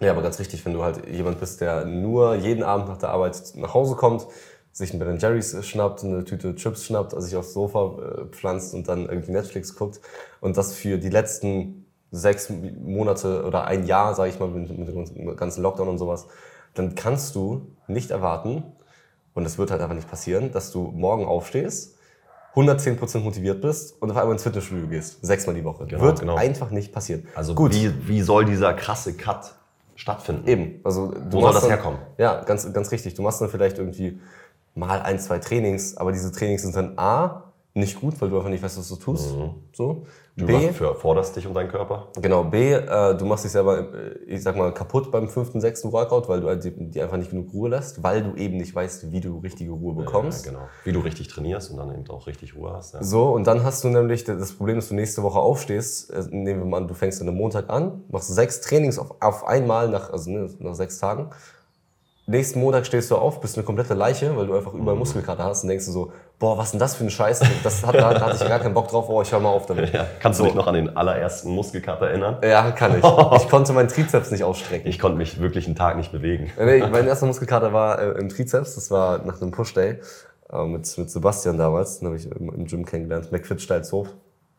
[0.00, 3.10] ja, aber ganz richtig, wenn du halt jemand bist, der nur jeden Abend nach der
[3.10, 4.26] Arbeit nach Hause kommt,
[4.72, 8.74] sich ein Ben Jerry's schnappt, eine Tüte Chips schnappt, also sich aufs Sofa äh, pflanzt
[8.74, 10.00] und dann irgendwie Netflix guckt
[10.40, 15.36] und das für die letzten sechs Monate oder ein Jahr, sage ich mal, mit, dem
[15.36, 16.26] ganzen Lockdown und sowas,
[16.74, 18.62] dann kannst du nicht erwarten,
[19.34, 21.96] und das wird halt einfach nicht passieren, dass du morgen aufstehst,
[22.54, 25.86] 110% motiviert bist und auf einmal ins Fitnessstudio gehst, sechsmal die Woche.
[25.86, 26.34] Genau, wird genau.
[26.34, 27.24] einfach nicht passieren.
[27.36, 29.54] Also Wie, wie soll dieser krasse Cut
[29.98, 30.46] stattfinden?
[30.46, 30.80] Eben.
[30.84, 31.98] Also, du Wo soll das dann, herkommen?
[32.16, 33.14] Ja, ganz, ganz richtig.
[33.14, 34.20] Du machst dann vielleicht irgendwie
[34.74, 38.50] mal ein, zwei Trainings, aber diese Trainings sind dann A, nicht gut, weil du einfach
[38.50, 39.28] nicht weißt, was du tust.
[39.72, 39.92] So.
[39.92, 40.06] Mhm.
[40.36, 42.08] Du B, für, forderst dich um deinen Körper?
[42.20, 45.92] genau, B, äh, du machst dich selber, äh, ich sag mal, kaputt beim fünften, sechsten
[45.92, 48.72] Workout, weil du halt die, die einfach nicht genug Ruhe lässt, weil du eben nicht
[48.72, 50.46] weißt, wie du richtige Ruhe bekommst.
[50.46, 50.64] Ja, genau.
[50.84, 52.94] Wie du richtig trainierst und dann eben auch richtig Ruhe hast.
[52.94, 53.02] Ja.
[53.02, 56.10] So, und dann hast du nämlich das Problem, dass du nächste Woche aufstehst.
[56.10, 59.16] Äh, Nehmen wir mal an, du fängst an einem Montag an, machst sechs Trainings auf,
[59.20, 61.30] auf einmal nach, also ne, nach sechs Tagen.
[62.30, 64.98] Nächsten Montag stehst du auf, bist eine komplette Leiche, weil du einfach überall Mhm.
[64.98, 67.40] Muskelkater hast und denkst du so, boah, was ist denn das für ein Scheiß?
[67.64, 69.64] Das hat, da, hatte ich ja gar keinen Bock drauf, oh, ich hör mal auf
[69.64, 69.94] damit.
[69.94, 70.06] Ja.
[70.20, 72.36] Kannst du dich noch an den allerersten Muskelkater erinnern?
[72.44, 73.04] Ja, kann ich.
[73.42, 74.86] Ich konnte meinen Trizeps nicht ausstrecken.
[74.88, 76.50] Ich konnte mich wirklich einen Tag nicht bewegen.
[76.58, 79.98] Nee, mein erster Muskelkater war äh, im Trizeps, das war nach einem Push-Day
[80.52, 84.08] äh, mit, mit Sebastian damals, den habe ich im, im Gym kennengelernt, McFit Steilshof,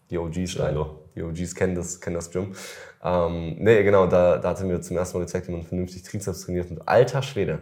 [0.10, 1.02] die OGs, Steilo.
[1.16, 2.54] die OGs kennen das, kennen das Gym.
[3.04, 6.04] Ähm, nee, genau, da, da hat er mir zum ersten Mal gezeigt, wie man vernünftig
[6.04, 7.60] Trizeps trainiert und alter Schwede,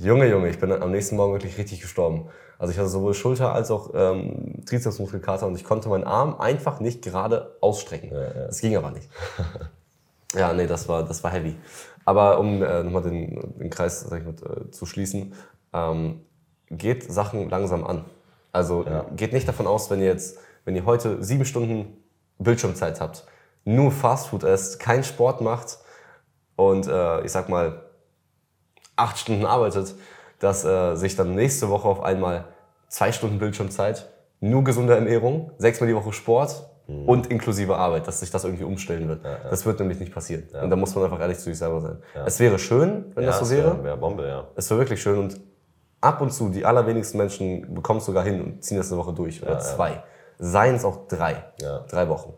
[0.00, 2.28] Junge, Junge, ich bin am nächsten Morgen wirklich richtig gestorben.
[2.56, 6.78] Also ich hatte sowohl Schulter als auch ähm, Trizepsmuskelkater und ich konnte meinen Arm einfach
[6.78, 8.10] nicht gerade ausstrecken.
[8.10, 9.08] Das ging aber nicht.
[10.34, 11.56] Ja, nee, das war, das war heavy.
[12.04, 15.32] Aber um äh, nochmal den, den Kreis sag ich mal, äh, zu schließen,
[15.72, 16.20] ähm,
[16.68, 18.04] geht Sachen langsam an.
[18.52, 18.84] Also
[19.16, 21.96] geht nicht davon aus, wenn ihr jetzt, wenn ihr heute sieben Stunden
[22.38, 23.24] Bildschirmzeit habt,
[23.68, 25.78] nur Fastfood esst, keinen Sport macht
[26.56, 27.82] und äh, ich sag mal
[28.96, 29.94] acht Stunden arbeitet,
[30.40, 32.46] dass äh, sich dann nächste Woche auf einmal
[32.88, 34.08] zwei Stunden Bildschirmzeit,
[34.40, 39.08] nur gesunde Ernährung, sechsmal die Woche Sport und inklusive Arbeit, dass sich das irgendwie umstellen
[39.08, 39.20] wird.
[39.50, 40.44] Das wird nämlich nicht passieren.
[40.62, 41.98] Und da muss man einfach ehrlich zu sich selber sein.
[42.24, 43.74] Es wäre schön, wenn das so wäre.
[43.74, 44.48] wäre wär Bombe, ja.
[44.56, 45.38] Es wäre wirklich schön und
[46.00, 49.12] ab und zu, die allerwenigsten Menschen bekommen es sogar hin und ziehen das eine Woche
[49.12, 50.02] durch oder zwei.
[50.38, 51.44] Seien es auch drei.
[51.60, 51.80] Ja.
[51.90, 52.32] Drei Wochen.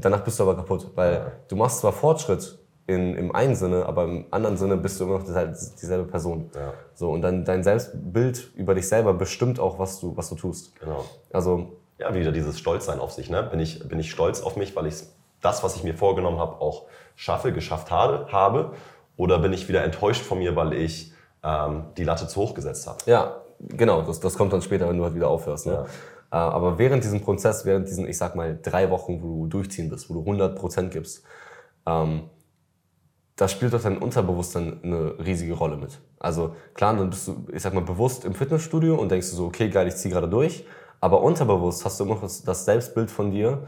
[0.00, 4.04] Danach bist du aber kaputt, weil du machst zwar Fortschritt in, im einen Sinne, aber
[4.04, 6.50] im anderen Sinne bist du immer noch dieselbe, Person.
[6.54, 6.72] Ja.
[6.94, 10.78] So, und dann dein Selbstbild über dich selber bestimmt auch, was du, was du tust.
[10.80, 11.04] Genau.
[11.32, 13.28] Also, Ja, wieder dieses Stolzsein auf sich.
[13.28, 13.42] Ne?
[13.42, 14.94] Bin, ich, bin ich stolz auf mich, weil ich
[15.42, 18.72] das, was ich mir vorgenommen habe, auch schaffe, geschafft habe?
[19.16, 22.86] Oder bin ich wieder enttäuscht von mir, weil ich ähm, die Latte zu hoch gesetzt
[22.86, 22.98] habe?
[23.06, 25.66] ja, genau, das, das kommt dann später, wenn du halt wieder aufhörst.
[25.66, 25.84] Ne?
[25.84, 25.86] Äh,
[26.30, 30.10] Aber während diesem Prozess, während diesen, ich sag mal, drei Wochen, wo du durchziehen bist,
[30.10, 31.24] wo du 100% gibst,
[31.86, 32.28] ähm,
[33.38, 36.00] da spielt doch dein Unterbewusstsein eine riesige Rolle mit.
[36.18, 39.46] Also klar, dann bist du, ich sag mal, bewusst im Fitnessstudio und denkst du so,
[39.46, 40.66] okay, geil, ich ziehe gerade durch.
[41.00, 43.66] Aber unterbewusst hast du immer noch das, Selbstbild von dir,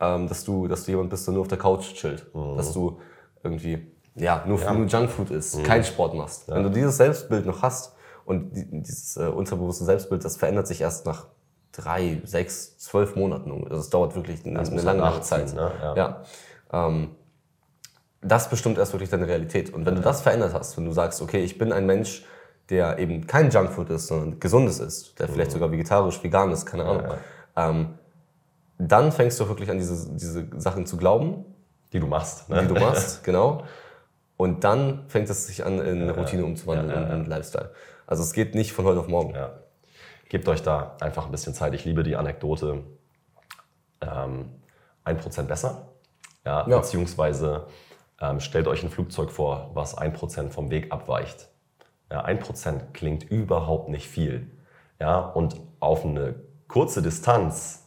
[0.00, 2.26] ähm, dass, du, dass du jemand bist, der nur auf der Couch chillt.
[2.56, 2.98] Dass du
[3.44, 6.48] irgendwie, ja, nur, nur Junkfood isst, keinen Sport machst.
[6.48, 7.94] Wenn du dieses Selbstbild noch hast
[8.24, 11.28] und die, dieses äh, unterbewusste Selbstbild, das verändert sich erst nach
[11.72, 13.64] drei, sechs, zwölf Monaten.
[13.64, 15.54] Also es dauert wirklich eine, eine lange, Zeit.
[15.54, 15.72] ne?
[15.82, 15.96] Ja.
[15.96, 16.22] ja.
[16.72, 17.10] Ähm,
[18.20, 19.74] das bestimmt erst wirklich deine Realität.
[19.74, 22.24] Und wenn du das verändert hast, wenn du sagst, okay, ich bin ein Mensch,
[22.68, 26.84] der eben kein Junkfood ist, sondern gesundes ist, der vielleicht sogar vegetarisch, vegan ist, keine
[26.84, 27.04] Ahnung,
[27.56, 27.88] ähm,
[28.78, 31.44] dann fängst du wirklich an, diese, diese Sachen zu glauben,
[31.92, 32.48] Die du machst.
[32.48, 32.62] Ne?
[32.62, 33.64] die du machst, genau.
[34.36, 37.70] Und dann fängt es sich an, in eine Routine umzuwandeln in einen Lifestyle.
[38.06, 39.34] Also es geht nicht von heute auf morgen.
[39.34, 39.50] Ja.
[40.32, 41.74] Gebt euch da einfach ein bisschen Zeit.
[41.74, 42.84] Ich liebe die Anekdote.
[44.00, 44.48] Ähm,
[45.04, 45.88] 1% besser.
[46.42, 46.78] Ja, Ja.
[46.78, 47.66] Beziehungsweise
[48.18, 51.50] ähm, stellt euch ein Flugzeug vor, was 1% vom Weg abweicht.
[52.10, 54.50] Ja, 1% klingt überhaupt nicht viel.
[54.98, 57.86] Ja, und auf eine kurze Distanz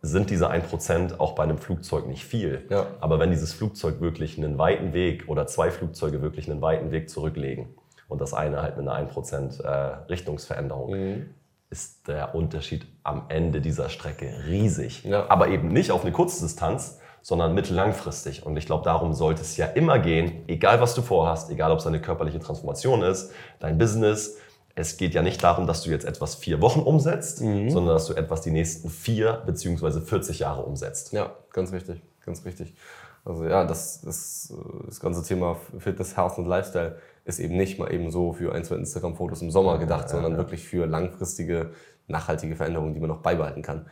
[0.00, 2.64] sind diese 1% auch bei einem Flugzeug nicht viel.
[2.70, 2.86] Ja.
[3.00, 7.10] Aber wenn dieses Flugzeug wirklich einen weiten Weg oder zwei Flugzeuge wirklich einen weiten Weg
[7.10, 7.74] zurücklegen
[8.08, 9.68] und das eine halt mit einer 1% äh,
[10.08, 11.26] Richtungsveränderung,
[11.72, 15.02] ist der Unterschied am Ende dieser Strecke riesig.
[15.04, 15.28] Ja.
[15.28, 18.44] Aber eben nicht auf eine kurze Distanz, sondern mittellangfristig.
[18.44, 21.78] Und ich glaube, darum sollte es ja immer gehen, egal was du vorhast, egal ob
[21.78, 24.36] es eine körperliche Transformation ist, dein Business.
[24.74, 28.14] Es geht ja nicht darum, dass du jetzt etwas vier Wochen umsetzt, sondern dass du
[28.14, 31.12] etwas die nächsten vier beziehungsweise 40 Jahre umsetzt.
[31.12, 32.74] Ja, ganz wichtig, ganz wichtig.
[33.24, 37.78] Also ja, das, das, äh, das ganze Thema Fitness, Health und Lifestyle ist eben nicht
[37.78, 41.70] mal eben so für ein, zwei Instagram-Fotos im Sommer gedacht, sondern wirklich für langfristige,
[42.08, 43.86] nachhaltige Veränderungen, die man noch beibehalten kann.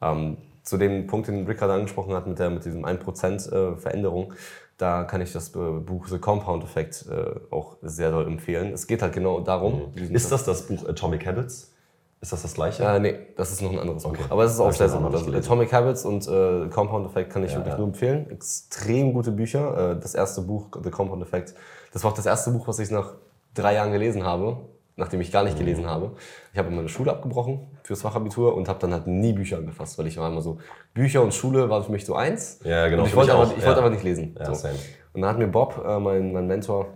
[0.00, 3.76] Ähm, zu dem Punkt, den Rick gerade angesprochen hat, mit, der, mit diesem 1% äh,
[3.76, 4.32] Veränderung,
[4.78, 8.72] da kann ich das äh, Buch The Compound Effect äh, auch sehr doll empfehlen.
[8.72, 9.92] Es geht halt genau darum.
[9.94, 10.14] Mhm.
[10.14, 11.72] Ist das das Buch Atomic Habits?
[12.20, 12.82] Ist das das gleiche?
[12.82, 14.22] Äh, nee, das ist noch ein anderes okay.
[14.22, 14.30] Buch.
[14.30, 15.14] Aber es ist auch sehr, sehr gut.
[15.14, 17.78] Also Atomic Habits und äh, Compound Effect kann ich ja, wirklich ja.
[17.78, 18.30] nur empfehlen.
[18.30, 19.94] Extrem gute Bücher.
[19.94, 21.54] Das erste Buch, The Compound Effect,
[21.96, 23.14] das war auch das erste Buch, was ich nach
[23.54, 24.58] drei Jahren gelesen habe
[24.96, 25.90] nachdem ich gar nicht gelesen mhm.
[25.90, 26.12] habe.
[26.52, 30.06] Ich habe meine Schule abgebrochen fürs Fachabitur und habe dann halt nie Bücher angefasst, weil
[30.06, 30.58] ich war immer so,
[30.94, 32.60] Bücher und Schule waren für mich so eins.
[32.64, 33.02] Ja, genau.
[33.02, 33.66] Und ich wollte einfach, ich ja.
[33.66, 34.34] wollte einfach nicht lesen.
[34.38, 34.68] Ja, so.
[35.12, 36.88] Und dann hat mir Bob, äh, mein, mein Mentor,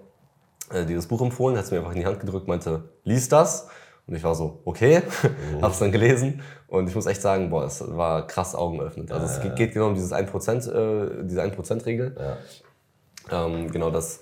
[0.72, 3.68] äh, dieses Buch empfohlen, hat es mir einfach in die Hand gedrückt, meinte, lies das.
[4.06, 5.02] Und ich war so, okay,
[5.52, 5.60] mhm.
[5.62, 9.12] habe es dann gelesen und ich muss echt sagen, boah, es war krass augenöffnend.
[9.12, 12.16] Also ja, es geht genau um dieses 1%, äh, diese 1%-Regel.
[12.18, 13.46] Ja.
[13.46, 14.20] Ähm, genau das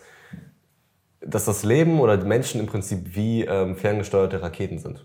[1.20, 5.04] dass das Leben oder die Menschen im Prinzip wie ähm, ferngesteuerte Raketen sind.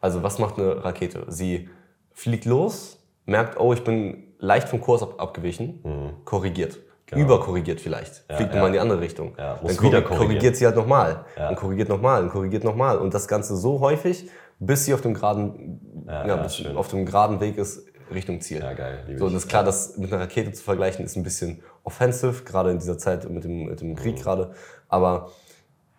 [0.00, 1.24] Also was macht eine Rakete?
[1.28, 1.68] Sie
[2.12, 6.24] fliegt los, merkt, oh, ich bin leicht vom Kurs ab abgewichen, mhm.
[6.24, 6.78] korrigiert.
[7.06, 7.22] Genau.
[7.22, 8.24] Überkorrigiert vielleicht.
[8.30, 8.56] Ja, fliegt ja.
[8.56, 9.34] nochmal in die andere Richtung.
[9.36, 11.24] Ja, dann wieder korrigiert sie halt nochmal.
[11.36, 11.50] Ja.
[11.50, 12.96] Und korrigiert nochmal und korrigiert nochmal.
[12.98, 17.58] Und das Ganze so häufig, bis sie auf dem geraden, ja, auf dem geraden Weg
[17.58, 18.60] ist Richtung Ziel.
[18.60, 19.04] Ja, geil.
[19.18, 22.44] So, und das ist klar, das mit einer Rakete zu vergleichen, ist ein bisschen offensive,
[22.44, 24.20] gerade in dieser Zeit mit dem, mit dem Krieg mhm.
[24.22, 24.54] gerade.
[24.88, 25.30] Aber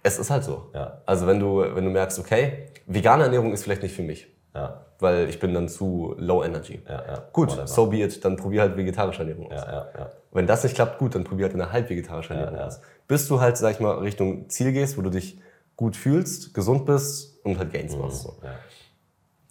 [0.06, 0.70] es ist halt so.
[0.74, 1.02] Ja.
[1.08, 4.28] Also wenn du, wenn du merkst, okay, vegane Ernährung ist vielleicht nicht für mich.
[4.54, 4.86] Ja.
[5.00, 6.82] Weil ich bin dann zu low energy.
[6.88, 7.24] Ja, ja.
[7.34, 7.68] Gut, Whatever.
[7.68, 9.62] so be it, dann probier halt vegetarische Ernährung aus.
[9.65, 10.10] Ja, ja, ja.
[10.32, 12.80] Wenn das nicht klappt, gut, dann probier halt eine halb vegetarische Ernährung aus.
[13.08, 15.41] Bis du halt, sag ich mal, Richtung Ziel gehst, wo du dich
[15.76, 18.02] gut fühlst, gesund bist und halt Gains mhm.
[18.02, 18.22] machst.
[18.22, 18.38] So.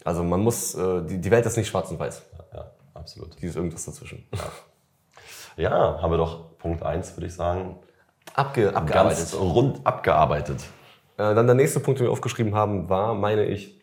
[0.04, 2.22] Also man muss, äh, die, die Welt ist nicht schwarz und weiß.
[2.54, 3.42] Ja, absolut.
[3.42, 4.24] Die ist irgendwas dazwischen.
[5.56, 7.76] Ja, haben wir doch Punkt 1, würde ich sagen,
[8.34, 9.18] Abge abgearbeitet.
[9.18, 10.64] Ganz rund abgearbeitet.
[11.16, 13.80] Äh, dann der nächste Punkt, den wir aufgeschrieben haben, war, meine ich,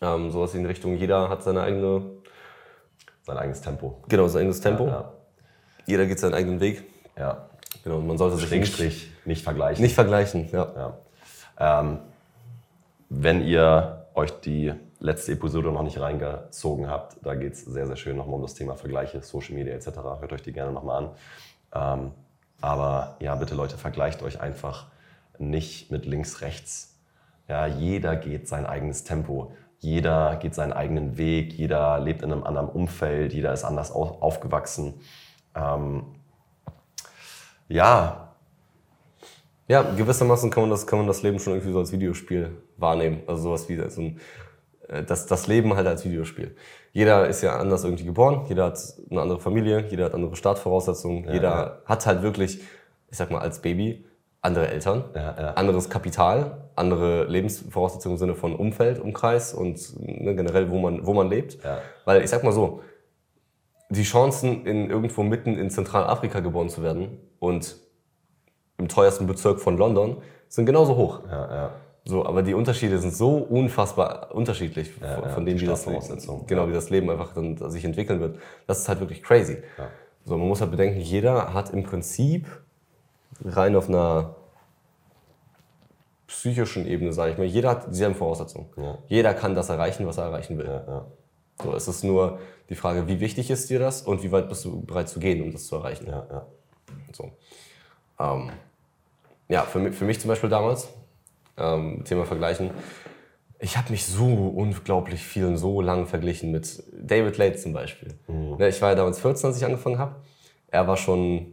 [0.00, 2.02] ähm, sowas in Richtung, jeder hat seine eigene...
[3.22, 4.02] Sein eigenes Tempo.
[4.08, 4.86] Genau, sein eigenes Tempo.
[4.86, 5.12] Ja, ja.
[5.86, 6.84] Jeder geht seinen eigenen Weg.
[7.18, 7.48] Ja.
[7.82, 9.82] Genau, man sollte sich nicht, nicht, nicht vergleichen.
[9.82, 10.94] Nicht vergleichen, ja.
[11.58, 11.80] ja.
[11.80, 11.98] Ähm,
[13.08, 17.96] wenn ihr euch die letzte Episode noch nicht reingezogen habt, da geht es sehr, sehr
[17.96, 19.88] schön nochmal um das Thema Vergleiche, Social Media etc.
[20.20, 22.00] Hört euch die gerne nochmal an.
[22.00, 22.12] Ähm,
[22.60, 24.86] aber ja, bitte Leute, vergleicht euch einfach
[25.38, 26.98] nicht mit links, rechts.
[27.48, 29.52] Ja, jeder geht sein eigenes Tempo.
[29.78, 31.52] Jeder geht seinen eigenen Weg.
[31.52, 33.32] Jeder lebt in einem anderen Umfeld.
[33.32, 34.94] Jeder ist anders aufgewachsen.
[35.54, 36.04] Ähm,
[37.68, 38.34] ja.
[39.68, 43.22] Ja, gewissermaßen kann man, das, kann man das Leben schon irgendwie so als Videospiel wahrnehmen.
[43.26, 44.20] Also sowas wie so ein,
[45.06, 46.56] das, das Leben halt als Videospiel
[46.96, 48.78] jeder ist ja anders irgendwie geboren, jeder hat
[49.10, 51.78] eine andere Familie, jeder hat andere Startvoraussetzungen, ja, jeder ja.
[51.84, 52.62] hat halt wirklich,
[53.10, 54.06] ich sag mal, als Baby
[54.40, 60.70] andere Eltern, ja, anderes Kapital, andere Lebensvoraussetzungen im Sinne von Umfeld, Umkreis und ne, generell,
[60.70, 61.58] wo man, wo man lebt.
[62.06, 62.80] Weil ich sag mal so,
[63.90, 67.76] die Chancen, in irgendwo mitten in Zentralafrika geboren zu werden und
[68.78, 71.20] im teuersten Bezirk von London, sind genauso hoch.
[71.30, 71.70] Ja, ja.
[72.08, 76.62] So, aber die Unterschiede sind so unfassbar unterschiedlich ja, von, ja, dem, wie das, genau,
[76.62, 76.68] ja.
[76.68, 78.38] wie das Leben einfach dann sich entwickeln wird.
[78.68, 79.58] Das ist halt wirklich crazy.
[80.24, 82.46] So, man muss halt bedenken, jeder hat im Prinzip
[83.44, 84.36] rein auf einer
[86.28, 88.68] psychischen Ebene, sage ich mal, jeder hat dieselben Voraussetzungen.
[89.08, 90.82] Jeder kann das erreichen, was er erreichen will.
[91.60, 92.38] So, es ist nur
[92.68, 95.42] die Frage, wie wichtig ist dir das und wie weit bist du bereit zu gehen,
[95.42, 96.06] um das zu erreichen.
[97.12, 97.32] So.
[98.20, 98.50] Ähm,
[99.48, 100.88] ja, für mich, für mich zum Beispiel damals,
[101.56, 102.70] ähm, Thema Vergleichen.
[103.58, 108.14] Ich habe mich so unglaublich viel und so lang verglichen mit David Late zum Beispiel.
[108.28, 108.56] Mhm.
[108.56, 110.16] Ne, ich war ja damals 14, als ich angefangen habe.
[110.68, 111.52] Er war schon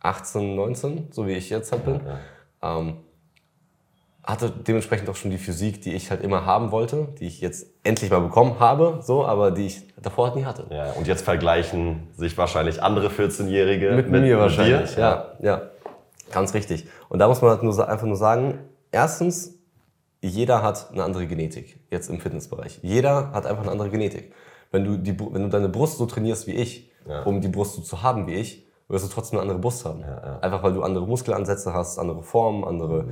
[0.00, 2.00] 18, 19, so wie ich jetzt halt bin.
[2.04, 2.78] Ja.
[2.78, 2.96] Ähm,
[4.28, 7.66] hatte dementsprechend auch schon die Physik, die ich halt immer haben wollte, die ich jetzt
[7.82, 10.66] endlich mal bekommen habe, so, aber die ich davor halt nie hatte.
[10.68, 14.96] Ja, und jetzt vergleichen sich wahrscheinlich andere 14-Jährige mit, mit, mir wahrscheinlich.
[14.96, 15.00] Dir?
[15.00, 15.62] Ja, ja,
[16.30, 16.86] ganz richtig.
[17.08, 18.58] Und da muss man halt nur, einfach nur sagen,
[18.90, 19.58] erstens,
[20.20, 22.80] jeder hat eine andere Genetik, jetzt im Fitnessbereich.
[22.82, 24.32] Jeder hat einfach eine andere Genetik.
[24.70, 27.22] Wenn du, die, wenn du deine Brust so trainierst wie ich, ja.
[27.22, 30.00] um die Brust so zu haben wie ich, wirst du trotzdem eine andere Brust haben.
[30.00, 30.38] Ja, ja.
[30.40, 33.10] Einfach weil du andere Muskelansätze hast, andere Formen, andere mhm.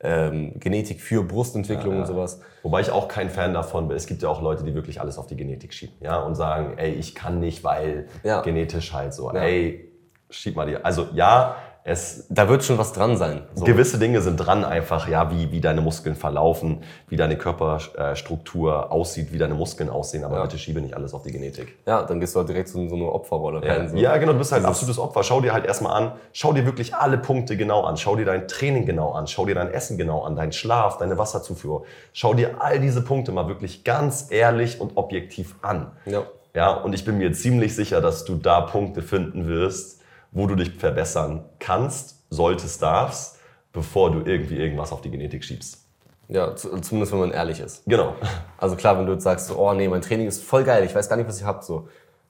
[0.00, 2.40] ähm, Genetik für Brustentwicklung und sowas.
[2.62, 3.96] Wobei ich auch kein Fan davon bin.
[3.96, 6.76] Es gibt ja auch Leute, die wirklich alles auf die Genetik schieben ja, und sagen,
[6.78, 8.08] ey, ich kann nicht, weil
[8.42, 9.30] genetisch halt so.
[9.30, 9.92] Ey,
[10.30, 10.76] schieb mal die.
[10.76, 11.56] Also ja,
[11.88, 13.42] es, da wird schon was dran sein.
[13.54, 13.64] So.
[13.64, 19.32] Gewisse Dinge sind dran einfach, ja, wie, wie deine Muskeln verlaufen, wie deine Körperstruktur aussieht,
[19.32, 20.42] wie deine Muskeln aussehen, aber ja.
[20.42, 21.78] bitte schiebe nicht alles auf die Genetik.
[21.86, 23.72] Ja, dann gehst du halt direkt so in so eine Opferrolle ja.
[23.72, 23.88] rein.
[23.88, 23.96] So.
[23.96, 25.22] Ja, genau, du bist halt ein absolutes Opfer.
[25.22, 28.46] Schau dir halt erstmal an, schau dir wirklich alle Punkte genau an, schau dir dein
[28.48, 31.84] Training genau an, schau dir dein Essen genau an, deinen Schlaf, deine Wasserzufuhr.
[32.12, 35.92] Schau dir all diese Punkte mal wirklich ganz ehrlich und objektiv an.
[36.04, 36.24] Ja.
[36.54, 39.97] Ja, und ich bin mir ziemlich sicher, dass du da Punkte finden wirst,
[40.38, 43.38] wo du dich verbessern kannst, solltest, darfst,
[43.72, 45.84] bevor du irgendwie irgendwas auf die Genetik schiebst.
[46.28, 47.82] Ja, zumindest wenn man ehrlich ist.
[47.86, 48.14] Genau.
[48.56, 51.08] Also klar, wenn du jetzt sagst, oh nee, mein Training ist voll geil, ich weiß
[51.08, 51.88] gar nicht, was ich hab, so.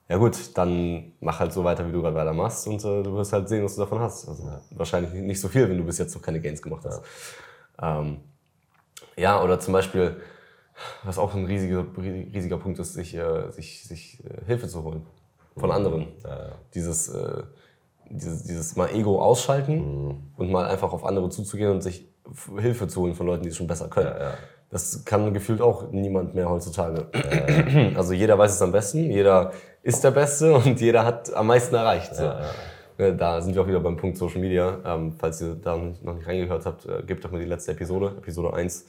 [0.09, 3.14] Ja gut, dann mach halt so weiter, wie du gerade weiter machst und äh, du
[3.14, 4.27] wirst halt sehen, was du davon hast.
[4.27, 4.61] Also ja.
[4.71, 7.03] wahrscheinlich nicht so viel, wenn du bis jetzt noch keine Gains gemacht hast.
[7.79, 8.21] Ja, ähm,
[9.16, 10.16] ja oder zum Beispiel,
[11.03, 15.05] was auch ein riesiger, riesiger Punkt ist, sich, äh, sich, sich äh, Hilfe zu holen
[15.59, 16.07] von anderen.
[16.25, 17.42] Ja, dieses, äh,
[18.11, 20.16] dieses, dieses mal Ego ausschalten mhm.
[20.37, 22.09] und mal einfach auf andere zuzugehen und sich
[22.59, 24.12] Hilfe zu holen von Leuten, die es schon besser können.
[24.18, 24.35] Ja, ja.
[24.71, 27.07] Das kann gefühlt auch niemand mehr heutzutage.
[27.14, 31.47] Ja, also jeder weiß es am besten, jeder ist der Beste und jeder hat am
[31.47, 32.14] meisten erreicht.
[32.14, 32.33] So.
[33.16, 34.79] Da sind wir auch wieder beim Punkt Social Media.
[34.85, 38.14] Ähm, falls ihr da noch nicht reingehört habt, äh, gebt doch mal die letzte Episode,
[38.18, 38.87] Episode 1,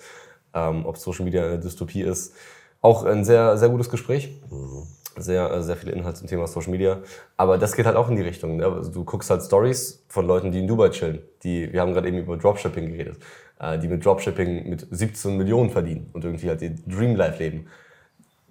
[0.56, 2.34] ähm, ob Social Media eine Dystopie ist.
[2.82, 4.42] Auch ein sehr, sehr gutes Gespräch.
[4.50, 4.88] Mhm
[5.22, 7.00] sehr, äh, sehr viele Inhalte zum Thema Social Media.
[7.38, 8.58] Aber das geht halt auch in die Richtung.
[8.58, 8.66] Ne?
[8.66, 11.20] Also du guckst halt Stories von Leuten, die in Dubai chillen.
[11.44, 13.18] Die, wir haben gerade eben über Dropshipping geredet.
[13.60, 17.68] Äh, die mit Dropshipping mit 17 Millionen verdienen und irgendwie halt ihr Dream Life leben.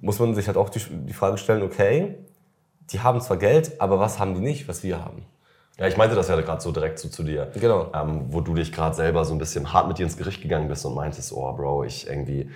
[0.00, 2.14] Muss man sich halt auch die, die Frage stellen, okay,
[2.90, 5.24] die haben zwar Geld, aber was haben die nicht, was wir haben?
[5.78, 7.50] Ja, ich meinte das ja gerade so direkt so zu dir.
[7.54, 7.90] Genau.
[7.94, 10.68] Ähm, wo du dich gerade selber so ein bisschen hart mit dir ins Gericht gegangen
[10.68, 12.50] bist und meintest, oh Bro, ich irgendwie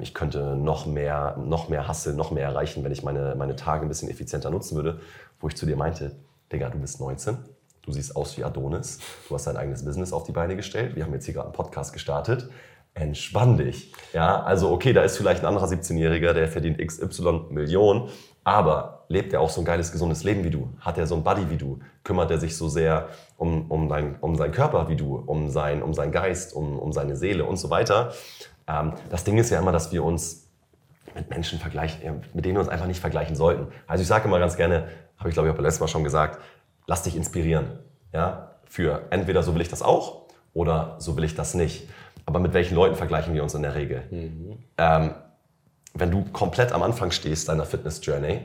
[0.00, 3.86] ich könnte noch mehr, noch mehr Hustle, noch mehr erreichen, wenn ich meine, meine Tage
[3.86, 5.00] ein bisschen effizienter nutzen würde.
[5.40, 6.16] Wo ich zu dir meinte,
[6.52, 7.38] Digga, du bist 19,
[7.82, 11.04] du siehst aus wie Adonis, du hast dein eigenes Business auf die Beine gestellt, wir
[11.04, 12.50] haben jetzt hier gerade einen Podcast gestartet.
[12.92, 13.92] Entspann dich.
[14.12, 18.08] Ja, also okay, da ist vielleicht ein anderer 17-Jähriger, der verdient XY Millionen,
[18.42, 20.70] aber lebt er auch so ein geiles, gesundes Leben wie du?
[20.80, 21.78] Hat er so ein Buddy wie du?
[22.02, 25.82] Kümmert er sich so sehr um, um, dein, um seinen Körper wie du, um, sein,
[25.82, 28.12] um seinen Geist, um, um seine Seele und so weiter?
[28.70, 30.48] Ähm, das Ding ist ja immer, dass wir uns
[31.14, 33.66] mit Menschen vergleichen, mit denen wir uns einfach nicht vergleichen sollten.
[33.86, 36.04] Also ich sage immer ganz gerne, habe ich glaube ich auch beim letzten Mal schon
[36.04, 36.40] gesagt,
[36.86, 37.78] lass dich inspirieren.
[38.12, 38.52] Ja?
[38.64, 41.88] Für entweder so will ich das auch oder so will ich das nicht.
[42.26, 44.04] Aber mit welchen Leuten vergleichen wir uns in der Regel?
[44.10, 44.58] Mhm.
[44.78, 45.14] Ähm,
[45.94, 48.42] wenn du komplett am Anfang stehst deiner Fitness-Journey,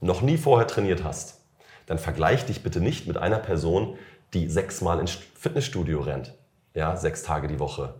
[0.00, 1.42] noch nie vorher trainiert hast,
[1.84, 3.98] dann vergleich dich bitte nicht mit einer Person,
[4.32, 6.34] die sechsmal ins Fitnessstudio rennt.
[6.74, 7.94] Ja, sechs Tage die Woche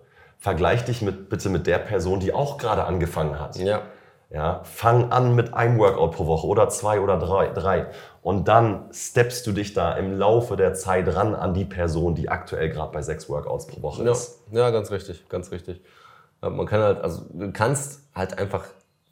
[0.47, 3.57] vergleich dich mit, bitte mit der Person, die auch gerade angefangen hat.
[3.57, 3.83] Ja.
[4.31, 7.87] Ja, fang an mit einem Workout pro Woche oder zwei oder drei, drei.
[8.23, 12.29] Und dann steppst du dich da im Laufe der Zeit ran an die Person, die
[12.29, 14.41] aktuell gerade bei sechs Workouts pro Woche ist.
[14.53, 15.81] Ja, ganz richtig, ganz richtig.
[16.41, 18.67] Man kann halt, also du kannst halt einfach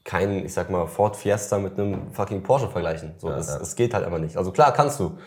[0.05, 3.15] keinen, ich sag mal, Ford Fiesta mit einem fucking Porsche vergleichen.
[3.19, 3.59] So, ja, das, ja.
[3.59, 4.37] das geht halt einfach nicht.
[4.37, 5.19] Also klar kannst du,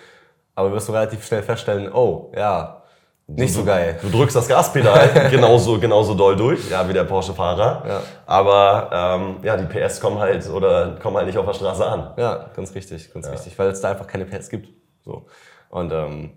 [0.56, 2.84] aber wirst du relativ schnell feststellen, oh, ja,
[3.28, 4.00] nicht so geil.
[4.02, 7.84] Du drückst das Gaspedal genauso, genauso doll durch, ja, wie der Porsche-Fahrer.
[7.86, 8.02] Ja.
[8.26, 12.14] Aber ähm, ja, die PS kommen halt oder kommen halt nicht auf der Straße an.
[12.16, 13.34] Ja, ganz richtig, ganz ja.
[13.34, 14.70] richtig, weil es da einfach keine PS gibt.
[15.04, 15.26] So.
[15.70, 16.32] Und ähm,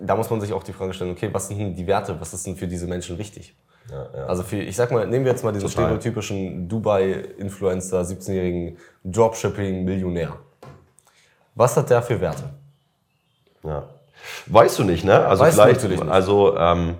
[0.00, 2.34] da muss man sich auch die Frage stellen, okay, was sind denn die Werte, was
[2.34, 3.56] ist denn für diese Menschen wichtig?
[3.90, 4.26] Ja, ja.
[4.26, 5.86] Also für, ich sag mal, nehmen wir jetzt mal diesen Total.
[5.86, 10.36] stereotypischen Dubai-Influencer, 17-jährigen Dropshipping-Millionär.
[11.54, 12.50] Was hat der für Werte?
[13.64, 13.88] Ja.
[14.46, 15.26] Weißt du nicht, ne?
[15.26, 16.10] Also weißt vielleicht, natürlich nicht.
[16.10, 16.96] also ähm,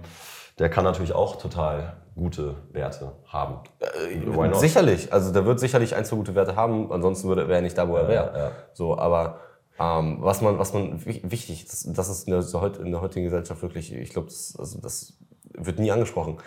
[0.59, 3.61] der kann natürlich auch total gute Werte haben.
[3.79, 7.79] Äh, sicherlich, also der wird sicherlich ein, zwei gute Werte haben, ansonsten wäre er nicht
[7.79, 8.33] da, wo er wäre.
[8.33, 8.51] Ja, ja.
[8.75, 9.39] So, aber
[9.79, 13.63] ähm, was man, was man wichtig, das, das ist in der, in der, heutigen Gesellschaft
[13.63, 15.15] wirklich, ich glaube, das, also das
[15.53, 16.39] wird nie angesprochen.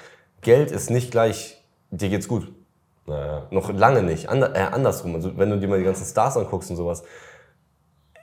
[0.42, 2.52] Geld ist nicht gleich, dir geht's gut.
[3.08, 3.48] Naja.
[3.52, 4.30] Noch lange nicht.
[4.30, 5.16] Ander, äh, andersrum.
[5.16, 7.04] Also wenn du dir mal die ganzen Stars anguckst und sowas.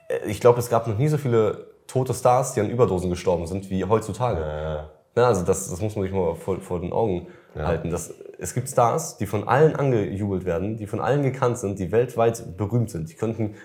[0.07, 3.47] Äh, ich glaube, es gab noch nie so viele tote Stars, die an Überdosen gestorben
[3.47, 4.39] sind, wie heutzutage.
[4.41, 5.27] Ja, ja.
[5.27, 7.65] also das, das muss man sich mal vor, vor den Augen ja.
[7.65, 7.89] halten.
[7.89, 11.91] Das, es gibt Stars, die von allen angejubelt werden, die von allen gekannt sind, die
[11.91, 13.09] weltweit berühmt sind.
[13.09, 13.55] Die könnten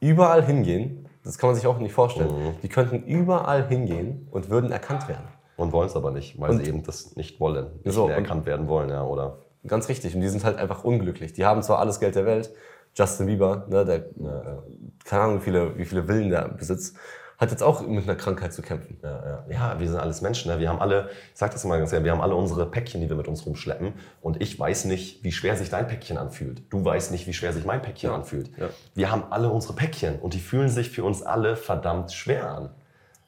[0.00, 2.54] überall hingehen, das kann man sich auch nicht vorstellen, mhm.
[2.62, 5.28] die könnten überall hingehen und würden erkannt werden.
[5.56, 8.16] Und wollen es aber nicht, weil und, sie eben das nicht wollen, nicht so, mehr
[8.16, 9.38] erkannt werden wollen, ja, oder?
[9.66, 10.14] Ganz richtig.
[10.14, 11.32] Und die sind halt einfach unglücklich.
[11.32, 12.52] Die haben zwar alles Geld der Welt,
[12.94, 14.62] Justin Bieber, ne, der, ja,
[15.04, 16.96] keine Ahnung, wie viele, wie viele Villen der besitzt,
[17.38, 18.98] hat jetzt auch mit einer Krankheit zu kämpfen.
[19.02, 19.44] Ja, ja.
[19.48, 20.50] ja wir sind alles Menschen.
[20.50, 20.58] Ne?
[20.58, 23.08] Wir haben alle, ich sag das immer ganz gerne, wir haben alle unsere Päckchen, die
[23.08, 23.92] wir mit uns rumschleppen.
[24.22, 26.62] Und ich weiß nicht, wie schwer sich dein Päckchen anfühlt.
[26.70, 28.16] Du weißt nicht, wie schwer sich mein Päckchen ja.
[28.16, 28.50] anfühlt.
[28.94, 32.70] Wir haben alle unsere Päckchen und die fühlen sich für uns alle verdammt schwer an.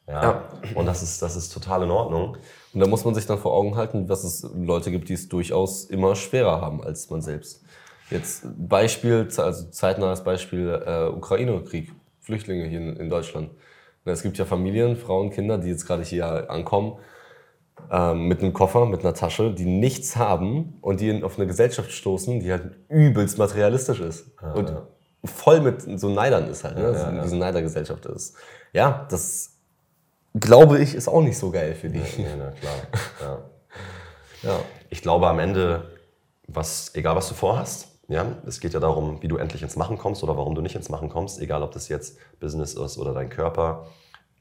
[0.07, 0.23] Ja.
[0.23, 0.43] ja.
[0.75, 2.39] Und das ist, das ist total in Ordnung.
[2.73, 5.29] Und da muss man sich dann vor Augen halten, dass es Leute gibt, die es
[5.29, 7.63] durchaus immer schwerer haben als man selbst.
[8.11, 13.51] Jetzt Beispiel, also zeitnahes Beispiel äh, Ukraine-Krieg, Flüchtlinge hier in, in Deutschland.
[14.13, 16.99] Es gibt ja Familien, Frauen, Kinder, die jetzt gerade hier ankommen,
[17.91, 21.93] ähm, mit einem Koffer, mit einer Tasche, die nichts haben und die auf eine Gesellschaft
[21.93, 24.27] stoßen, die halt übelst materialistisch ist.
[24.43, 24.87] Ja, und ja.
[25.25, 26.83] voll mit so Neidern ist halt, ne?
[26.83, 28.37] Ja, so, ja, diese Neidergesellschaft ist.
[28.73, 29.57] Ja, das
[30.35, 31.99] glaube ich ist auch nicht so geil für die.
[31.99, 32.75] Nee, na klar.
[33.21, 33.39] Ja.
[34.43, 34.61] Ja.
[34.91, 35.91] Ich glaube am Ende,
[36.47, 39.99] was, egal was du vorhast, ja, es geht ja darum, wie du endlich ins Machen
[39.99, 43.13] kommst oder warum du nicht ins Machen kommst, egal ob das jetzt Business ist oder
[43.13, 43.87] dein Körper,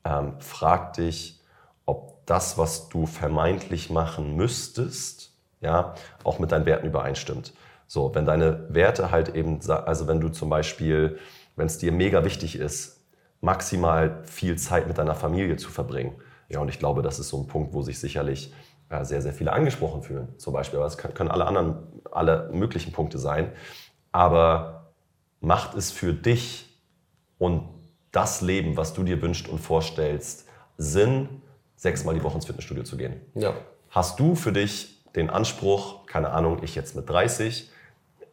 [0.05, 1.41] ähm, frag dich,
[1.85, 7.53] ob das, was du vermeintlich machen müsstest, ja, auch mit deinen Werten übereinstimmt.
[7.87, 11.19] So, wenn deine Werte halt eben, also wenn du zum Beispiel,
[11.55, 13.01] wenn es dir mega wichtig ist,
[13.41, 16.15] maximal viel Zeit mit deiner Familie zu verbringen.
[16.49, 18.53] Ja, und ich glaube, das ist so ein Punkt, wo sich sicherlich
[18.89, 20.79] äh, sehr, sehr viele angesprochen fühlen, zum Beispiel.
[20.79, 21.77] Aber es können alle anderen,
[22.11, 23.51] alle möglichen Punkte sein.
[24.11, 24.93] Aber
[25.41, 26.65] macht es für dich
[27.37, 27.67] und
[28.11, 30.47] das Leben, was du dir wünschst und vorstellst,
[30.77, 31.41] Sinn,
[31.75, 33.21] sechsmal die Woche ins Fitnessstudio zu gehen?
[33.35, 33.53] Ja.
[33.89, 37.69] Hast du für dich den Anspruch, keine Ahnung, ich jetzt mit 30,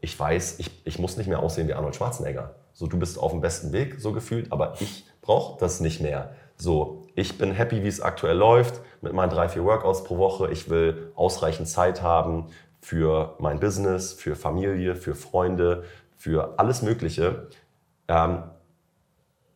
[0.00, 2.54] ich weiß, ich, ich muss nicht mehr aussehen wie Arnold Schwarzenegger.
[2.72, 6.34] So, du bist auf dem besten Weg, so gefühlt, aber ich brauche das nicht mehr.
[6.56, 10.50] So, ich bin happy, wie es aktuell läuft, mit meinen drei, vier Workouts pro Woche.
[10.50, 12.48] Ich will ausreichend Zeit haben
[12.80, 15.84] für mein Business, für Familie, für Freunde,
[16.16, 17.48] für alles Mögliche.
[18.08, 18.42] Ähm,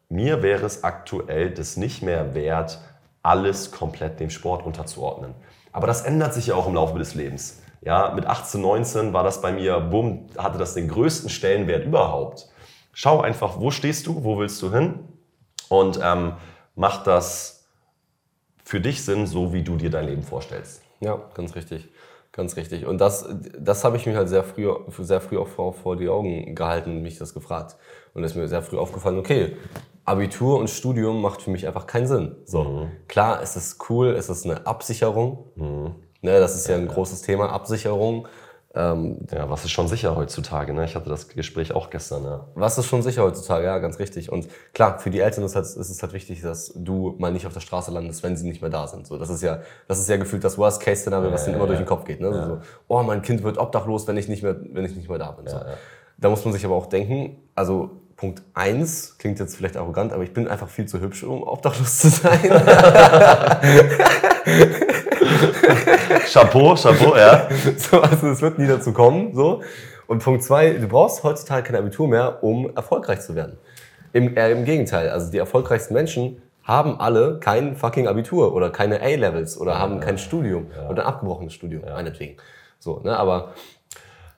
[0.08, 2.78] mir wäre es aktuell das nicht mehr wert,
[3.22, 5.34] alles komplett dem Sport unterzuordnen.
[5.72, 7.62] Aber das ändert sich ja auch im Laufe des Lebens.
[7.82, 12.48] Ja, mit 18, 19 war das bei mir, bumm, hatte das den größten Stellenwert überhaupt.
[12.92, 15.00] Schau einfach, wo stehst du, wo willst du hin
[15.68, 16.32] und ähm,
[16.78, 17.66] mach das
[18.64, 20.82] für dich Sinn, so wie du dir dein Leben vorstellst.
[21.00, 21.88] Ja, ganz richtig.
[22.32, 22.86] Ganz richtig.
[22.86, 23.26] Und das,
[23.58, 26.90] das habe ich mir halt sehr früh, sehr früh auch vor, vor die Augen gehalten
[26.90, 27.76] und mich das gefragt.
[28.14, 29.56] Und es ist mir sehr früh aufgefallen, okay,
[30.04, 32.36] Abitur und Studium macht für mich einfach keinen Sinn.
[32.44, 35.46] So, klar, es ist cool, es ist eine Absicherung.
[35.56, 38.28] Ne, das ist ja ein großes Thema, Absicherung.
[38.78, 40.72] Ähm, Ja, was ist schon sicher heutzutage?
[40.72, 40.84] Ne?
[40.84, 42.22] Ich hatte das Gespräch auch gestern.
[42.22, 42.46] Ja.
[42.54, 43.64] was ist schon sicher heutzutage?
[43.64, 44.30] Ja, ganz richtig.
[44.30, 47.44] Und klar, für die Eltern ist, halt, ist es halt wichtig, dass du mal nicht
[47.48, 49.08] auf der Straße landest, wenn sie nicht mehr da sind.
[49.08, 51.80] So, das ist ja, das ist ja gefühlt das Worst-Case-Szenario, was Ja, denen immer durch
[51.80, 52.20] den Kopf geht.
[52.20, 52.32] Ne?
[52.32, 55.18] So, so, oh, mein Kind wird obdachlos, wenn ich nicht mehr, wenn ich nicht mehr
[55.18, 55.48] da bin.
[55.48, 55.60] So.
[56.18, 60.22] Da muss man sich aber auch denken, also Punkt eins klingt jetzt vielleicht arrogant, aber
[60.22, 62.40] ich bin einfach viel zu hübsch, um obdachlos zu sein.
[66.32, 67.48] Chapeau, Chapeau, ja.
[67.76, 69.34] so, also es wird nie dazu kommen.
[69.34, 69.62] So.
[70.06, 73.58] Und Punkt zwei, du brauchst heutzutage kein Abitur mehr, um erfolgreich zu werden.
[74.12, 79.00] Im, eher im Gegenteil, also die erfolgreichsten Menschen haben alle kein fucking Abitur oder keine
[79.00, 82.36] A-Levels oder haben kein Studium oder ein abgebrochenes Studium, meinetwegen.
[82.78, 83.52] So, ne, aber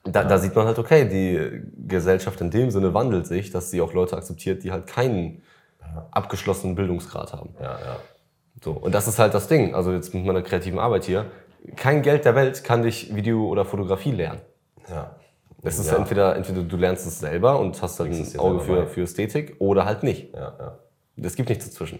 [0.03, 3.81] da, da sieht man halt, okay, die Gesellschaft in dem Sinne wandelt sich, dass sie
[3.81, 5.41] auch Leute akzeptiert, die halt keinen
[6.11, 7.53] abgeschlossenen Bildungsgrad haben.
[7.59, 7.97] ja, ja.
[8.63, 11.25] So, und das ist halt das Ding, also jetzt mit meiner kreativen Arbeit hier.
[11.75, 14.41] Kein Geld der Welt kann dich Video oder Fotografie lernen.
[14.89, 15.15] ja.
[15.63, 15.97] Es ist Ja.
[15.97, 19.57] entweder, entweder du lernst es selber und hast halt es ein Auge für, für Ästhetik
[19.59, 20.33] oder halt nicht.
[20.33, 20.77] ja, ja.
[21.23, 21.99] Es gibt nichts dazwischen.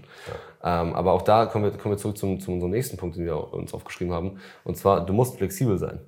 [0.63, 3.25] Ähm, aber auch da kommen wir, kommen wir zurück zum, zu unserem nächsten Punkt, den
[3.25, 4.39] wir uns aufgeschrieben haben.
[4.63, 5.99] Und zwar, du musst flexibel sein.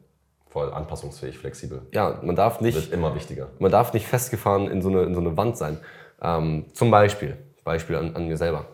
[0.49, 1.84] Voll anpassungsfähig, flexibel.
[1.93, 3.49] Ja, man darf nicht, Wird immer wichtiger.
[3.60, 5.77] man darf nicht festgefahren in so eine, in so eine Wand sein.
[6.23, 8.65] Ähm, zum Beispiel, Beispiel an, an mir selber.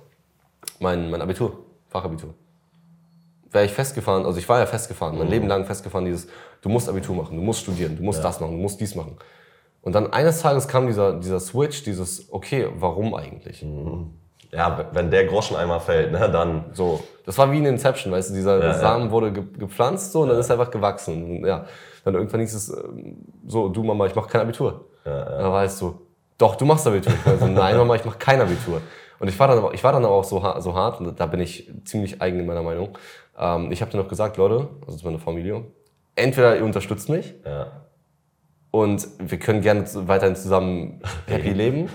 [0.79, 2.33] Mein, mein Abitur, Fachabitur.
[3.51, 6.27] Wäre ich festgefahren, also ich war ja festgefahren, mein Leben lang festgefahren, dieses,
[6.61, 9.17] du musst Abitur machen, du musst studieren, du musst das machen, du musst dies machen.
[9.81, 13.65] Und dann eines Tages kam dieser, dieser Switch, dieses, okay, warum eigentlich?
[14.51, 18.29] Ja, wenn der Groschen einmal fällt, ne, dann So, das war wie ein Inception, weißt
[18.31, 21.23] du, dieser Ja, Samen wurde ge gepflanzt so und dann ist er einfach gewachsen.
[21.39, 21.65] Und, ja,
[22.03, 24.85] dann irgendwann hieß es ähm, so, du Mama, ich mache kein Abitur.
[25.05, 26.01] Ja, Da war es so,
[26.37, 27.13] doch, du machst Abitur.
[27.13, 28.81] Ich war so, nein Mama, ich mache kein Abitur.
[29.19, 31.25] Und ich war dann, aber- ich war dann aber auch so, so hart, und da
[31.25, 32.97] bin ich ziemlich eigen in meiner Meinung.
[33.37, 35.63] Ähm, ich habe dann noch gesagt, Leute, also zu meiner Familie,
[36.15, 37.67] entweder ihr unterstützt mich ja,
[38.71, 41.89] und wir können gerne weiterhin zusammen happy leben.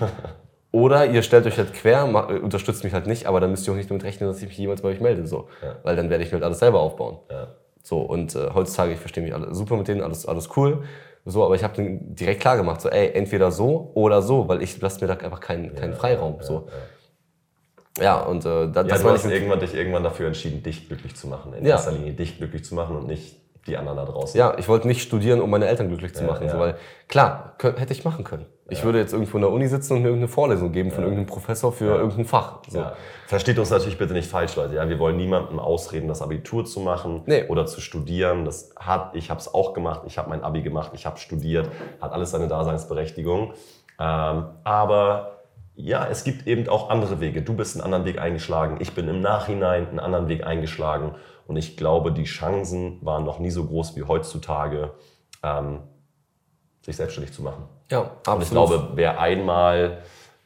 [0.71, 3.71] Oder ihr stellt euch halt quer, äh, unterstützt mich halt nicht, aber dann müsst ihr
[3.71, 5.25] auch nicht damit rechnen, dass ich mich jemals bei euch melde.
[5.25, 5.47] So.
[5.83, 7.19] Weil dann werde ich mir halt alles selber aufbauen.
[7.31, 7.47] ja.
[7.81, 10.85] So, und äh, heutzutage, ich verstehe mich alle super mit denen, alles, alles cool.
[11.23, 14.63] So, aber ich habe denen direkt klar gemacht, so, ey, entweder so oder so, weil
[14.63, 16.37] ich lasse mir da einfach keinen, keinen Freiraum.
[16.41, 16.67] so.
[17.99, 21.15] Ja, und äh, da, Ja, das du hast irgendwann, dich irgendwann dafür entschieden, dich glücklich
[21.15, 21.53] zu machen.
[21.53, 21.71] In Ja.
[21.75, 24.37] erster Linie dich glücklich zu machen und nicht die anderen da draußen.
[24.37, 26.45] Ja, ich wollte nicht studieren, um meine Eltern glücklich zu machen.
[26.45, 26.51] ja.
[26.51, 26.75] So, weil
[27.07, 28.45] klar, kö- hätte ich machen können.
[28.69, 31.27] Ich würde jetzt irgendwo in der Uni sitzen und mir irgendeine Vorlesung geben von irgendeinem
[31.27, 32.59] Professor für irgendein Fach.
[32.67, 32.79] So.
[32.79, 32.93] Ja.
[33.27, 34.75] Versteht uns natürlich bitte nicht falsch, Leute.
[34.75, 37.45] Ja, wir wollen niemandem ausreden, das Abitur zu machen Nee.
[37.47, 38.43] oder zu studieren.
[38.45, 40.01] Das hat, ich habe es auch gemacht.
[40.07, 40.91] Ich habe mein Abi gemacht.
[40.95, 41.69] Ich habe studiert.
[42.01, 43.53] Hat alles seine Daseinsberechtigung.
[43.99, 45.31] Ähm, aber
[45.75, 47.41] ja, es gibt eben auch andere Wege.
[47.41, 48.77] Du bist einen anderen Weg eingeschlagen.
[48.79, 51.15] Ich bin im Nachhinein einen anderen Weg eingeschlagen.
[51.47, 54.91] Und ich glaube, die Chancen waren noch nie so groß wie heutzutage,
[55.43, 55.79] ähm,
[56.81, 57.65] sich selbstständig zu machen.
[57.91, 58.35] Ja, absolut.
[58.35, 60.01] Und ich glaube, wer einmal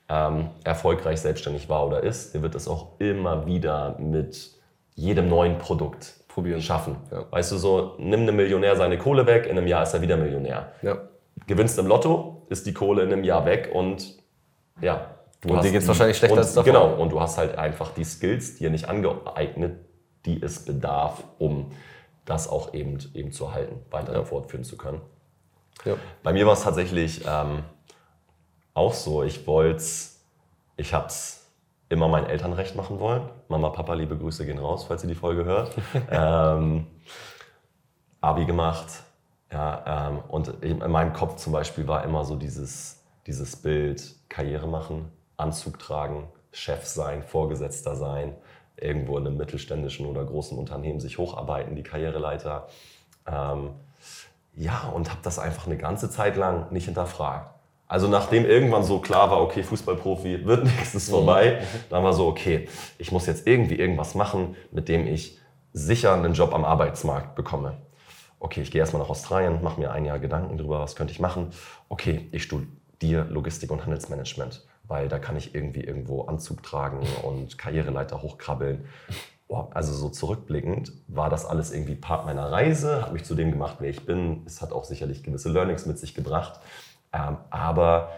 [0.09, 4.51] ähm, erfolgreich selbstständig war oder ist, der wird es auch immer wieder mit
[4.95, 6.97] jedem neuen Produkt probieren schaffen.
[7.11, 7.25] Ja.
[7.29, 10.17] Weißt du so, nimm einem Millionär seine Kohle weg, in einem Jahr ist er wieder
[10.17, 10.73] Millionär.
[10.81, 10.97] Ja.
[11.47, 14.17] Gewinnst im Lotto, ist die Kohle in einem Jahr weg und
[14.81, 15.18] ja.
[15.41, 16.65] Du und dir geht es wahrscheinlich schlechter und, als davor.
[16.65, 19.79] Genau, und du hast halt einfach die Skills dir nicht angeeignet,
[20.25, 21.71] die es bedarf, um
[22.25, 24.23] das auch eben, eben zu halten, weiter ja.
[24.23, 25.01] fortführen zu können.
[25.85, 25.95] Ja.
[26.23, 27.63] Bei mir war es tatsächlich ähm,
[28.73, 29.81] auch so, ich wollte
[30.79, 31.45] ich habe es
[31.89, 33.29] immer mein Elternrecht machen wollen.
[33.49, 35.75] Mama, Papa, liebe Grüße gehen raus, falls ihr die Folge hört.
[36.09, 36.87] ähm,
[38.21, 38.87] Abi gemacht.
[39.51, 44.67] Ja, ähm, und in meinem Kopf zum Beispiel war immer so dieses, dieses Bild, Karriere
[44.67, 48.35] machen, Anzug tragen, Chef sein, Vorgesetzter sein,
[48.77, 52.67] irgendwo in einem mittelständischen oder großen Unternehmen sich hocharbeiten, die Karriereleiter.
[53.27, 53.71] Ähm,
[54.55, 57.53] ja, und habe das einfach eine ganze Zeit lang nicht hinterfragt.
[57.87, 61.79] Also nachdem irgendwann so klar war, okay, Fußballprofi wird nichts, ist vorbei, mhm.
[61.89, 62.67] dann war so, okay,
[62.97, 65.39] ich muss jetzt irgendwie irgendwas machen, mit dem ich
[65.73, 67.77] sicher einen Job am Arbeitsmarkt bekomme.
[68.39, 71.19] Okay, ich gehe erstmal nach Australien, mache mir ein Jahr Gedanken darüber, was könnte ich
[71.19, 71.49] machen.
[71.89, 77.57] Okay, ich studiere Logistik und Handelsmanagement, weil da kann ich irgendwie irgendwo Anzug tragen und
[77.57, 78.85] Karriereleiter hochkrabbeln.
[79.71, 83.77] also so zurückblickend war das alles irgendwie Part meiner Reise, hat mich zu dem gemacht,
[83.79, 84.43] wer ich bin.
[84.45, 86.59] Es hat auch sicherlich gewisse Learnings mit sich gebracht.
[87.13, 88.09] Ähm, aber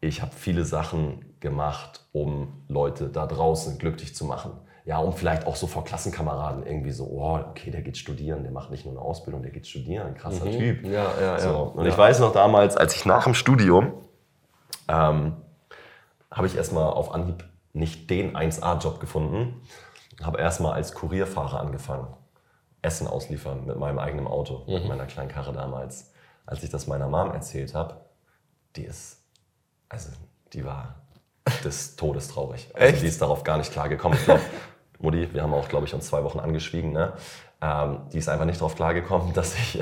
[0.00, 4.52] ich habe viele Sachen gemacht, um Leute da draußen glücklich zu machen.
[4.84, 8.52] Ja, um vielleicht auch so vor Klassenkameraden irgendwie so, oh, okay, der geht studieren, der
[8.52, 10.58] macht nicht nur eine Ausbildung, der geht studieren, krasser mhm.
[10.58, 10.84] Typ.
[10.86, 11.48] Ja, ja, so.
[11.48, 11.54] ja.
[11.54, 13.92] Und ich weiß noch damals, als ich nach dem Studium,
[14.88, 15.36] ähm,
[16.32, 19.62] habe ich erstmal auf Anhieb nicht den 1A-Job gefunden,
[20.22, 22.08] habe erstmal als Kurierfahrer angefangen.
[22.82, 24.74] Essen ausliefern mit meinem eigenen Auto, mhm.
[24.74, 26.12] mit meiner kleinen Karre damals.
[26.44, 28.00] Als ich das meiner Mom erzählt habe,
[28.74, 29.22] die ist,
[29.88, 30.10] also
[30.52, 30.96] die war
[31.64, 32.68] des Todes traurig.
[32.74, 33.02] Also Echt?
[33.02, 34.16] die ist darauf gar nicht klar gekommen.
[34.16, 34.40] Ich glaube,
[35.02, 37.12] Mutti, wir haben auch, glaube ich, uns zwei Wochen angeschwiegen, ne?
[37.60, 39.80] Ähm, die ist einfach nicht darauf klargekommen, dass ich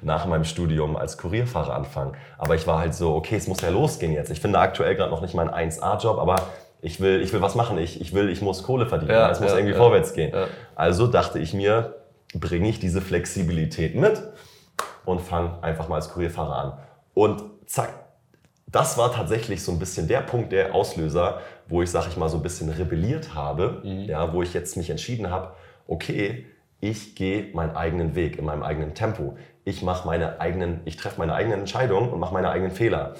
[0.00, 2.12] nach meinem Studium als Kurierfahrer anfange.
[2.38, 4.30] Aber ich war halt so, okay, es muss ja losgehen jetzt.
[4.30, 6.36] Ich finde aktuell gerade noch nicht meinen 1A-Job, aber
[6.80, 7.76] ich will, ich will was machen.
[7.78, 9.10] Ich, ich will, ich muss Kohle verdienen.
[9.10, 10.32] Ja, es muss ja, irgendwie ja, vorwärts gehen.
[10.76, 11.96] Also dachte ich mir,
[12.34, 14.22] bringe ich diese Flexibilität mit
[15.04, 16.72] und fange einfach mal als Kurierfahrer an.
[17.14, 18.07] Und zack,
[18.70, 22.28] das war tatsächlich so ein bisschen der Punkt, der Auslöser, wo ich, sag ich mal,
[22.28, 24.04] so ein bisschen rebelliert habe, mhm.
[24.04, 25.52] ja, wo ich jetzt mich entschieden habe,
[25.86, 26.46] okay,
[26.80, 29.36] ich gehe meinen eigenen Weg in meinem eigenen Tempo.
[29.64, 33.14] Ich mache meine eigenen, ich treffe meine eigenen Entscheidungen und mache meine eigenen Fehler.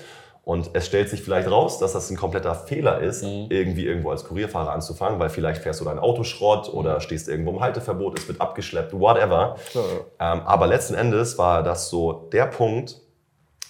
[0.44, 3.49] Und es stellt sich vielleicht raus, dass das ein kompletter Fehler ist, mhm.
[3.51, 7.01] irgendwie irgendwo als Kurierfahrer anzufangen, weil vielleicht fährst du dein Autoschrott oder mhm.
[7.01, 9.57] stehst irgendwo im Halteverbot, es wird abgeschleppt, whatever.
[9.74, 9.80] Ja.
[10.32, 12.99] Ähm, aber letzten Endes war das so der Punkt,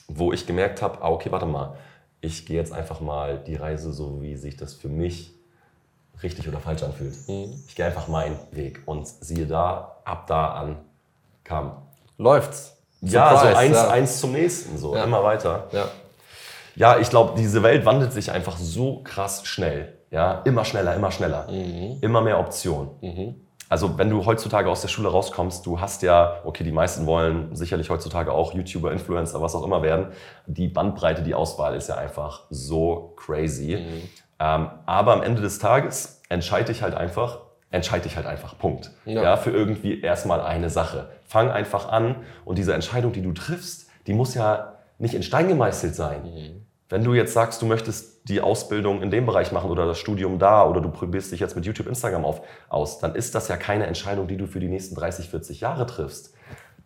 [0.09, 1.77] wo ich gemerkt habe, ah, okay, warte mal,
[2.21, 5.33] ich gehe jetzt einfach mal die Reise so, wie sich das für mich
[6.23, 7.15] richtig oder falsch anfühlt.
[7.29, 7.63] Mhm.
[7.69, 10.79] Ich gehe einfach meinen Weg und siehe da, ab da an
[11.45, 11.83] kam.
[12.17, 12.77] Läuft's.
[13.01, 13.89] Ja, Surprise, so eins, ja.
[13.91, 15.05] eins zum nächsten, so ja.
[15.05, 15.69] immer weiter.
[15.71, 15.89] Ja,
[16.75, 19.95] ja ich glaube, diese Welt wandelt sich einfach so krass schnell.
[20.11, 21.47] Ja, immer schneller, immer schneller.
[21.49, 21.99] Mhm.
[22.01, 22.91] Immer mehr Optionen.
[23.01, 23.35] Mhm.
[23.69, 27.55] Also wenn du heutzutage aus der Schule rauskommst, du hast ja, okay, die meisten wollen
[27.55, 30.09] sicherlich heutzutage auch YouTuber, Influencer, was auch immer werden.
[30.47, 33.77] Die Bandbreite, die Auswahl ist ja einfach so crazy.
[33.77, 34.09] Mhm.
[34.41, 37.41] Ähm, aber am Ende des Tages entscheide ich halt einfach,
[37.71, 38.91] entscheide ich halt einfach, Punkt.
[39.05, 39.23] Ja.
[39.23, 41.11] ja, für irgendwie erstmal eine Sache.
[41.27, 45.49] Fang einfach an und diese Entscheidung, die du triffst, die muss ja nicht in Stein
[45.49, 46.23] gemeißelt sein.
[46.25, 46.67] Mhm.
[46.89, 50.39] Wenn du jetzt sagst, du möchtest die Ausbildung in dem Bereich machen oder das Studium
[50.39, 53.57] da oder du probierst dich jetzt mit YouTube, Instagram auf, aus, dann ist das ja
[53.57, 56.35] keine Entscheidung, die du für die nächsten 30, 40 Jahre triffst.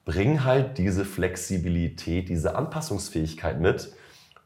[0.04, 3.92] Bring halt diese Flexibilität, diese Anpassungsfähigkeit mit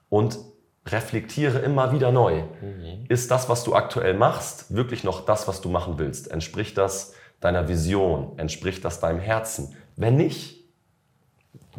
[0.09, 0.39] und
[0.87, 2.43] reflektiere immer wieder neu.
[2.61, 3.05] Mhm.
[3.09, 6.31] Ist das, was du aktuell machst, wirklich noch das, was du machen willst?
[6.31, 8.39] Entspricht das deiner Vision?
[8.39, 9.75] Entspricht das deinem Herzen?
[9.97, 10.66] Wenn nicht,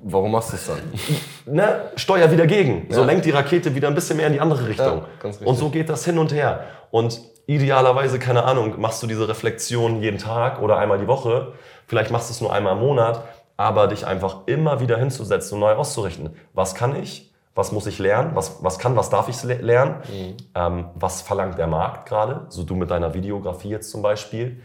[0.04, 0.80] Warum machst du es dann?
[1.50, 2.88] Ne, steuer wieder gegen.
[2.90, 2.96] Ja.
[2.96, 5.04] So lenkt die Rakete wieder ein bisschen mehr in die andere Richtung.
[5.24, 6.66] Ja, und so geht das hin und her.
[6.92, 11.54] Und idealerweise, keine Ahnung, machst du diese Reflexion jeden Tag oder einmal die Woche.
[11.86, 13.24] Vielleicht machst du es nur einmal im Monat.
[13.56, 16.36] Aber dich einfach immer wieder hinzusetzen und neu auszurichten.
[16.54, 17.34] Was kann ich?
[17.56, 18.32] Was muss ich lernen?
[18.36, 19.96] Was, was kann, was darf ich lernen?
[20.12, 20.38] Mhm.
[20.54, 22.46] Ähm, was verlangt der Markt gerade?
[22.50, 24.62] So du mit deiner Videografie jetzt zum Beispiel.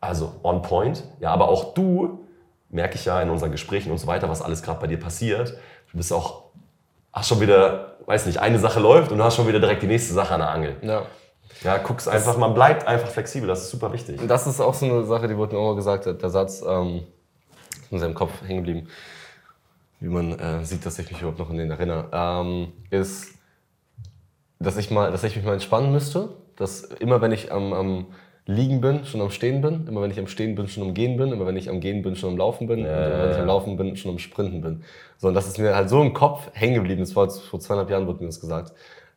[0.00, 1.04] Also on point.
[1.20, 2.26] Ja, aber auch du
[2.70, 5.54] merke ich ja in unseren Gesprächen und so weiter, was alles gerade bei dir passiert.
[5.90, 6.44] Du bist auch,
[7.12, 9.86] hast schon wieder, weiß nicht, eine Sache läuft und du hast schon wieder direkt die
[9.86, 10.76] nächste Sache an der Angel.
[10.82, 11.02] Ja.
[11.62, 14.20] Ja, guck's einfach, man bleibt einfach flexibel, das ist super wichtig.
[14.26, 17.02] Das ist auch so eine Sache, die wurde mir immer gesagt, der Satz, ähm,
[17.90, 18.88] ist in seinem Kopf hängen geblieben.
[19.98, 23.34] wie man äh, sieht, dass ich mich überhaupt noch an den erinnere, ähm, ist,
[24.58, 26.30] dass ich, mal, dass ich mich mal entspannen müsste.
[26.56, 28.06] Dass immer, wenn ich am, am
[28.50, 31.16] Liegen bin, schon am Stehen bin, immer wenn ich am Stehen bin, schon am Gehen
[31.16, 33.30] bin, immer wenn ich am Gehen bin, schon am Laufen bin, Ja, und immer wenn
[33.32, 34.82] ich am Laufen bin, schon am Sprinten bin.
[35.18, 37.00] So, und das ist mir halt so im Kopf hängen geblieben.
[37.00, 38.72] Das war vor zweieinhalb Jahren, wurde mir das gesagt.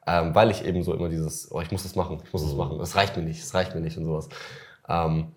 [0.06, 2.48] Ähm, weil ich eben so immer dieses, oh, ich muss das machen, ich muss Mhm.
[2.48, 4.28] das machen, das reicht mir nicht, das reicht mir nicht und sowas.
[4.90, 5.28] Ähm,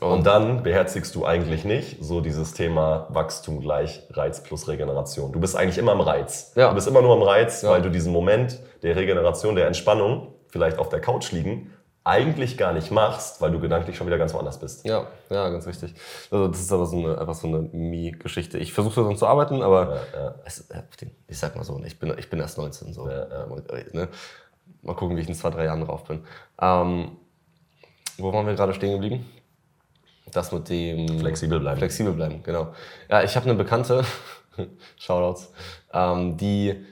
[0.00, 5.32] Und dann beherzigst du eigentlich nicht so dieses Thema Wachstum gleich Reiz plus Regeneration.
[5.32, 6.52] Du bist eigentlich immer am Reiz.
[6.56, 6.68] Ja.
[6.68, 7.70] Du bist immer nur am Reiz, Ja.
[7.70, 11.70] weil du diesen Moment der Regeneration, der Entspannung, vielleicht auf der Couch liegen,
[12.02, 14.86] eigentlich gar nicht machst, weil du gedanklich schon wieder ganz woanders bist.
[14.86, 15.94] Ja, ja, ganz richtig.
[16.30, 18.58] Also das ist aber so eine, einfach so eine Mi-Geschichte.
[18.58, 20.34] Ich versuche daran zu arbeiten, aber Ja, ja.
[20.44, 20.82] Es, äh,
[21.28, 22.94] ich sag mal so, ich bin, ich bin erst 19.
[22.94, 23.08] So.
[23.08, 23.46] Ja.
[23.92, 24.08] Ne?
[24.82, 26.24] Mal gucken, wie ich in zwei, drei Jahren drauf bin.
[26.60, 27.16] Ähm,
[28.16, 29.28] wo waren wir gerade stehen geblieben?
[30.32, 31.78] Das mit dem Flexibel bleiben.
[31.78, 32.72] Flexibel bleiben, genau.
[33.10, 34.04] Ja, ich habe eine Bekannte,
[34.96, 35.52] Shoutouts,
[35.92, 36.86] ähm, die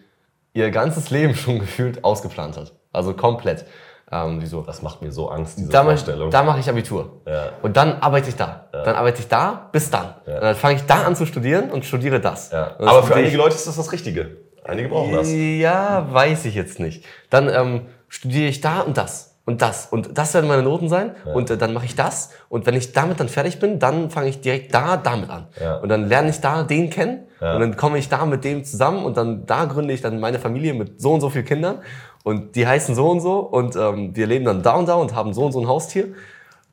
[0.53, 2.73] ihr ganzes Leben schon gefühlt ausgeplant hat.
[2.93, 3.65] Also komplett.
[4.11, 4.63] Ähm, wieso?
[4.63, 6.31] Das macht mir so Angst, diese Da mache Vorstellung.
[6.31, 7.21] da mach ich Abitur.
[7.27, 7.51] Ja.
[7.63, 8.65] Und dann arbeite ich da.
[8.73, 10.15] Dann arbeite ich da bis dann.
[10.27, 12.51] Und dann fange ich da an zu studieren und studiere das.
[12.51, 12.71] ja.
[12.79, 14.39] Das Aber für einige Leute ist das das Richtige.
[14.65, 15.29] Einige brauchen das.
[15.31, 17.05] Ja, weiß ich jetzt nicht.
[17.31, 21.15] Dann ähm, studiere ich da und das und das und das werden meine Noten sein
[21.33, 24.29] und äh, dann mache ich das und wenn ich damit dann fertig bin, dann fange
[24.29, 25.77] ich direkt da damit an Ja.
[25.79, 27.55] und dann lerne ich da den kennen Ja.
[27.55, 30.39] und dann komme ich da mit dem zusammen und dann da gründe ich dann meine
[30.39, 31.79] Familie mit so und so vielen Kindern
[32.25, 35.15] und die heißen so und so und ähm, wir leben dann da und da und
[35.15, 36.09] haben so und so ein Haustier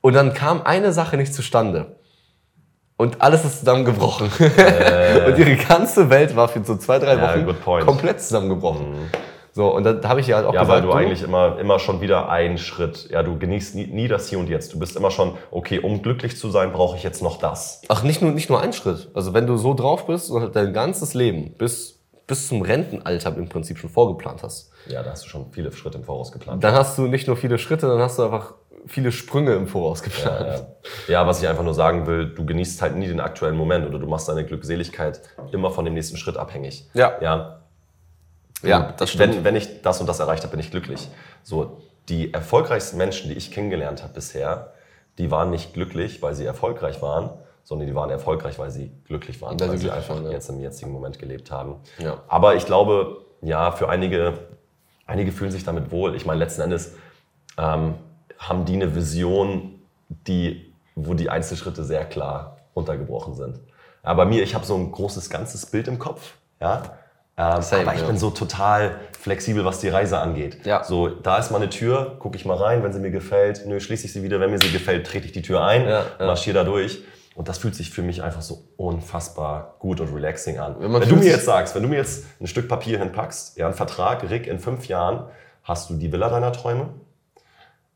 [0.01, 1.95] und dann kam eine Sache nicht zustande.
[2.97, 4.27] Und alles ist zusammengebrochen.
[4.39, 8.85] und ihre ganze Welt war für so zwei, drei Ja, Wochen komplett zusammengebrochen.
[9.51, 11.79] So, und da, habe ich ja halt auch Ja, gesagt, weil du eigentlich immer, immer
[11.79, 14.73] schon wieder einen Schritt, ja, du genießt nie, nie das Hier und Jetzt.
[14.73, 17.81] Du bist immer schon, okay, um glücklich zu sein, brauche ich jetzt noch das.
[17.87, 19.09] ach, nicht nur, nicht nur ein Schritt.
[19.13, 23.35] Also wenn du so drauf bist und halt dein ganzes Leben bis, bis zum Rentenalter
[23.37, 26.63] im Prinzip schon vorgeplant hast, Ja, da hast du schon viele Schritte im Voraus geplant.
[26.63, 28.53] dann hast du nicht nur viele Schritte, dann hast du einfach
[28.87, 30.67] viele Sprünge im Voraus geplant.
[31.07, 31.21] Ja.
[31.21, 33.97] ja, was ich einfach nur sagen will, du genießt halt nie den aktuellen Moment oder
[33.99, 35.21] du machst deine Glückseligkeit
[35.51, 36.87] immer von dem nächsten Schritt abhängig.
[36.93, 37.13] Ja.
[37.21, 37.61] Ja,
[38.61, 39.37] Ja, das stimmt.
[39.37, 41.07] wenn, wenn ich das und das erreicht habe, bin ich glücklich.
[41.43, 44.73] So, die erfolgreichsten Menschen, die ich kennengelernt habe bisher,
[45.17, 47.31] die waren nicht glücklich, weil sie erfolgreich waren,
[47.63, 50.31] sondern die waren erfolgreich, weil sie glücklich waren, Weil weil, sie einfach waren, ja.
[50.31, 51.77] jetzt im jetzigen Moment gelebt haben.
[51.97, 52.21] Ja.
[52.27, 54.33] Aber ich glaube, ja, für einige,
[55.05, 56.15] einige fühlen sich damit wohl.
[56.15, 56.95] Ich meine, letzten Endes
[57.57, 57.95] ähm,
[58.37, 59.79] haben die eine Vision,
[60.09, 63.59] die, wo die Einzelschritte sehr klar runtergebrochen sind.
[64.03, 66.33] Ja, bei mir, ich habe so ein großes ganzes Bild im Kopf.
[66.59, 66.97] Ja?
[67.37, 68.07] Ähm, Same, aber ich ja.
[68.07, 70.65] bin so total flexibel, was die Reise angeht.
[70.65, 70.83] Ja.
[70.83, 73.65] So, da ist mal eine Tür, gucke ich mal rein, wenn sie mir gefällt.
[73.65, 74.39] Nö, schließe ich sie wieder.
[74.39, 76.05] Wenn mir sie gefällt, trete ich die Tür ein, ja.
[76.19, 77.03] marschiere da durch.
[77.35, 80.75] Und das fühlt sich für mich einfach so unfassbar gut und relaxing an.
[80.79, 83.65] Wenn wenn du mir jetzt sagst, wenn du mir jetzt ein Stück Papier hinpackst, ja,
[83.65, 85.25] einen Vertrag, Rick, in fünf Jahren
[85.63, 86.89] hast du die Villa deiner Träume,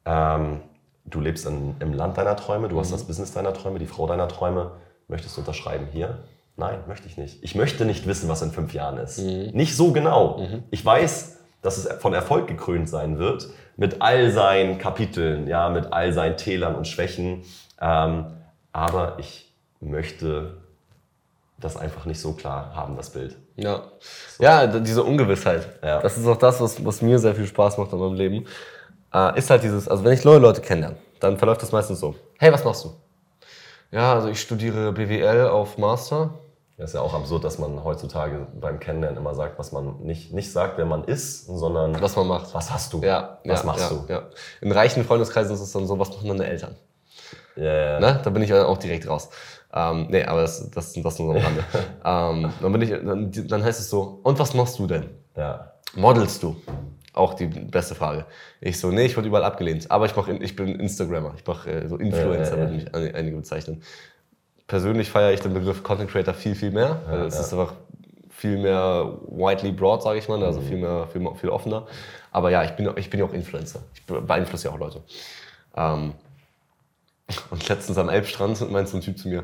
[0.06, 0.62] ähm,
[1.06, 2.80] du lebst in, im Land deiner Träume, du Mhm.
[2.82, 4.72] hast das Business deiner Träume, die Frau deiner Träume,
[5.08, 6.20] möchtest du unterschreiben hier?
[6.58, 7.42] Nein, möchte ich nicht.
[7.42, 9.20] Ich möchte nicht wissen, was in fünf Jahren ist.
[9.20, 9.52] Mhm.
[9.54, 10.42] Nicht so genau.
[10.72, 15.94] Ich weiß, dass es von Erfolg gekrönt sein wird, mit all seinen Kapiteln, ja, mit
[15.94, 17.44] all seinen Tälern und Schwächen.
[17.80, 18.26] Ähm,
[18.72, 20.58] aber ich möchte
[21.60, 23.38] das einfach nicht so klar haben, das Bild.
[23.56, 23.84] Ja,
[24.40, 25.68] ja d- diese Ungewissheit.
[25.84, 26.02] Ja.
[26.02, 28.46] Das ist auch das, was, was mir sehr viel Spaß macht in meinem Leben.
[29.14, 32.16] Äh, ist halt dieses, also wenn ich neue Leute kennenlerne, dann verläuft das meistens so.
[32.38, 32.94] Hey, was machst du?
[33.92, 36.36] Ja, also ich studiere BWL auf Master.
[36.78, 40.32] Das ist ja auch absurd, dass man heutzutage beim Kennenlernen immer sagt, was man nicht,
[40.32, 42.54] nicht sagt, wer man ist, sondern Was man macht.
[42.54, 43.02] was hast du?
[43.02, 44.14] Ja, was ja, machst ja, du?
[44.14, 44.22] Ja.
[44.62, 46.76] In reichen Freundeskreisen ist es dann so, was machen deine Eltern?
[47.56, 48.00] Ja, ja.
[48.00, 48.20] Ne?
[48.24, 49.30] Da bin ich auch direkt raus.
[49.74, 51.64] Ähm, nee, aber das, das, das nur so am Rande.
[52.46, 55.10] ähm, dann, bin ich, dann, dann heißt es so, und was machst du denn?
[55.36, 55.72] ja.
[55.96, 56.56] Modelst du?
[57.14, 58.26] Auch die beste Frage.
[58.62, 59.90] Ich so, nee, ich wurde überall abgelehnt.
[59.90, 61.34] Aber ich, mach, ich bin Instagrammer.
[61.36, 62.58] Ich mache äh, so Influencer, Ja, ja, ja.
[62.70, 63.82] würden mich ein- einige bezeichnen.
[64.68, 67.02] Persönlich feiere ich den Begriff Content Creator viel, viel mehr.
[67.10, 67.74] weil es ist einfach
[68.30, 70.38] viel mehr widely broad, sage ich mal.
[70.38, 70.44] Mhm.
[70.44, 71.88] Also viel, mehr, viel, viel offener.
[72.32, 73.80] Aber ja, ich bin, ich bin ja auch Influencer.
[73.96, 75.02] Ich be- beeinflusse ja auch Leute.
[75.76, 76.14] Ähm,
[77.50, 79.44] und letztens am Elbstrand meinte so ein Typ zu mir,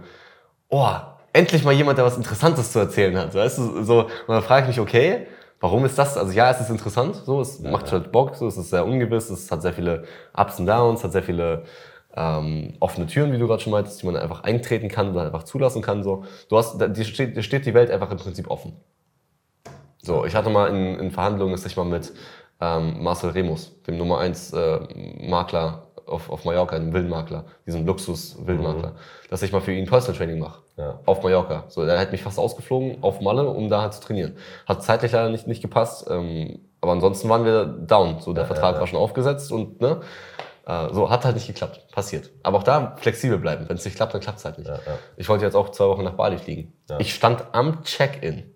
[0.69, 0.95] oh,
[1.33, 3.33] endlich mal jemand, der was Interessantes zu erzählen hat.
[3.35, 5.27] Weißt du, so, und dann frage ich mich, okay,
[5.59, 6.17] warum ist das?
[6.17, 9.29] Also ja, es ist interessant, so, es macht halt Bock, so, es ist sehr ungewiss,
[9.29, 10.05] es hat sehr viele
[10.35, 11.63] Ups und Downs, hat sehr viele
[12.15, 15.43] ähm, offene Türen, wie du gerade schon meintest, die man einfach eintreten kann oder einfach
[15.43, 16.03] zulassen kann.
[16.03, 16.23] So.
[16.49, 18.73] Du hast, da, dir, steht, dir steht die Welt einfach im Prinzip offen.
[20.01, 22.13] So, ich hatte mal in, in Verhandlungen, dass ich mal mit
[22.61, 24.79] ähm, Marcel Remus, dem Nummer 1 äh,
[25.27, 28.95] Makler auf, auf Mallorca, einen Wildmakler, diesen Luxus-Wildmakler,
[29.29, 30.61] dass ich mal für ihn Personal Training mache.
[30.77, 30.99] Ja.
[31.05, 31.65] Auf Mallorca.
[31.67, 34.37] So, er hat mich fast ausgeflogen auf Malle, um da halt zu trainieren.
[34.65, 38.19] Hat zeitlich leider nicht, nicht gepasst, ähm, aber ansonsten waren wir down.
[38.19, 40.01] So, der Vertrag war schon aufgesetzt und ne,
[40.65, 41.87] äh, so hat halt nicht geklappt.
[41.91, 42.31] Passiert.
[42.43, 43.67] Aber auch da flexibel bleiben.
[43.69, 44.67] Wenn es nicht klappt, dann klappt es halt nicht.
[44.67, 44.79] ja.
[45.17, 46.73] Ich wollte jetzt auch zwei Wochen nach Bali fliegen.
[46.99, 48.51] Ich stand am Check-in.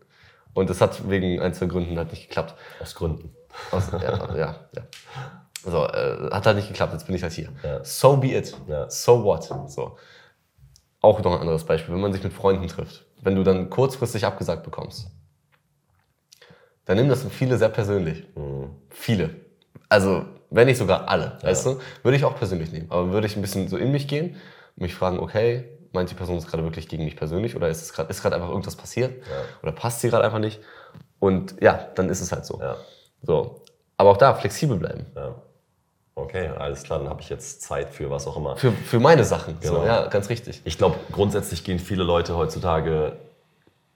[0.53, 2.55] Und es hat wegen ein, zwei Gründen halt nicht geklappt.
[2.81, 3.33] Aus Gründen.
[3.71, 4.55] Aus, ja, ja, ja.
[5.63, 7.49] So, äh, hat halt nicht geklappt, jetzt bin ich halt hier.
[7.63, 7.83] Ja.
[7.83, 8.55] So be it.
[8.67, 8.89] Ja.
[8.89, 9.43] So what?
[9.67, 9.97] So.
[11.01, 13.05] Auch noch ein anderes Beispiel, wenn man sich mit Freunden trifft.
[13.21, 15.07] Wenn du dann kurzfristig abgesagt bekommst,
[16.85, 18.25] dann nehmen das viele sehr persönlich.
[18.35, 18.69] Mhm.
[18.89, 19.35] Viele.
[19.89, 21.79] Also, wenn nicht sogar alle, weißt du?
[22.03, 22.87] Würde ich auch persönlich nehmen.
[22.89, 24.35] Aber würde ich ein bisschen so in mich gehen
[24.75, 27.81] und mich fragen, okay, meint die Person es gerade wirklich gegen mich persönlich oder ist
[27.81, 29.23] es gerade ist gerade einfach irgendwas passiert
[29.63, 30.61] oder passt sie gerade einfach nicht?
[31.19, 32.59] Und ja, dann ist es halt so.
[32.59, 32.77] Ja.
[33.21, 33.63] So.
[33.97, 35.05] Aber auch da flexibel bleiben.
[35.15, 35.35] ja.
[36.21, 38.55] Okay, alles klar, dann habe ich jetzt Zeit für was auch immer.
[38.57, 39.57] Für, für meine Sachen.
[39.61, 39.85] So, Genau.
[39.85, 40.61] ja, ganz richtig.
[40.65, 43.13] Ich glaube, grundsätzlich gehen viele Leute heutzutage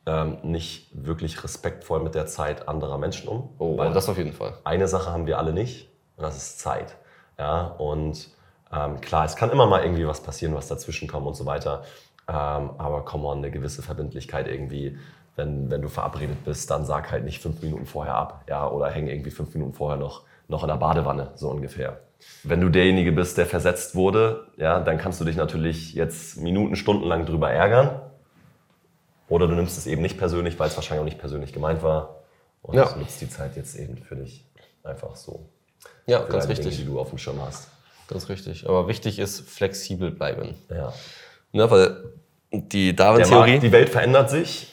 [0.06, 3.50] ähm, nicht wirklich respektvoll mit der Zeit anderer Menschen um.
[3.60, 4.54] Oh, weil das auf jeden Fall.
[4.64, 6.96] eine Sache haben wir alle nicht und das ist Zeit.
[7.40, 8.30] Ja, und
[8.72, 11.84] ähm, klar, es kann immer mal irgendwie was passieren, was dazwischen kommt und so weiter.
[12.28, 14.98] Ähm, aber come on, eine gewisse Verbindlichkeit irgendwie.
[15.36, 18.44] Wenn, wenn du verabredet bist, dann sag halt nicht fünf Minuten vorher ab.
[18.48, 22.02] Ja, oder häng irgendwie fünf Minuten vorher noch, noch in der Badewanne, so ungefähr.
[22.44, 26.76] Wenn du derjenige bist, der versetzt wurde, ja, dann kannst du dich natürlich jetzt Minuten,
[26.76, 28.02] Stunden lang drüber ärgern.
[29.30, 32.18] Oder du nimmst es eben nicht persönlich, weil es wahrscheinlich auch nicht persönlich gemeint war.
[32.62, 32.94] Und Ja.
[32.98, 34.46] nutzt die Zeit jetzt eben für dich
[34.84, 35.48] einfach so.
[36.06, 36.86] Ja, Für ganz deine Dinge, richtig.
[36.86, 37.70] die du auf dem Schirm hast.
[38.10, 38.68] Ganz richtig.
[38.68, 40.56] Aber wichtig ist flexibel bleiben.
[40.70, 40.94] Ja.
[41.54, 42.04] Ne, weil
[42.52, 43.60] die Darwin-Theorie.
[43.60, 44.72] Die Welt verändert sich.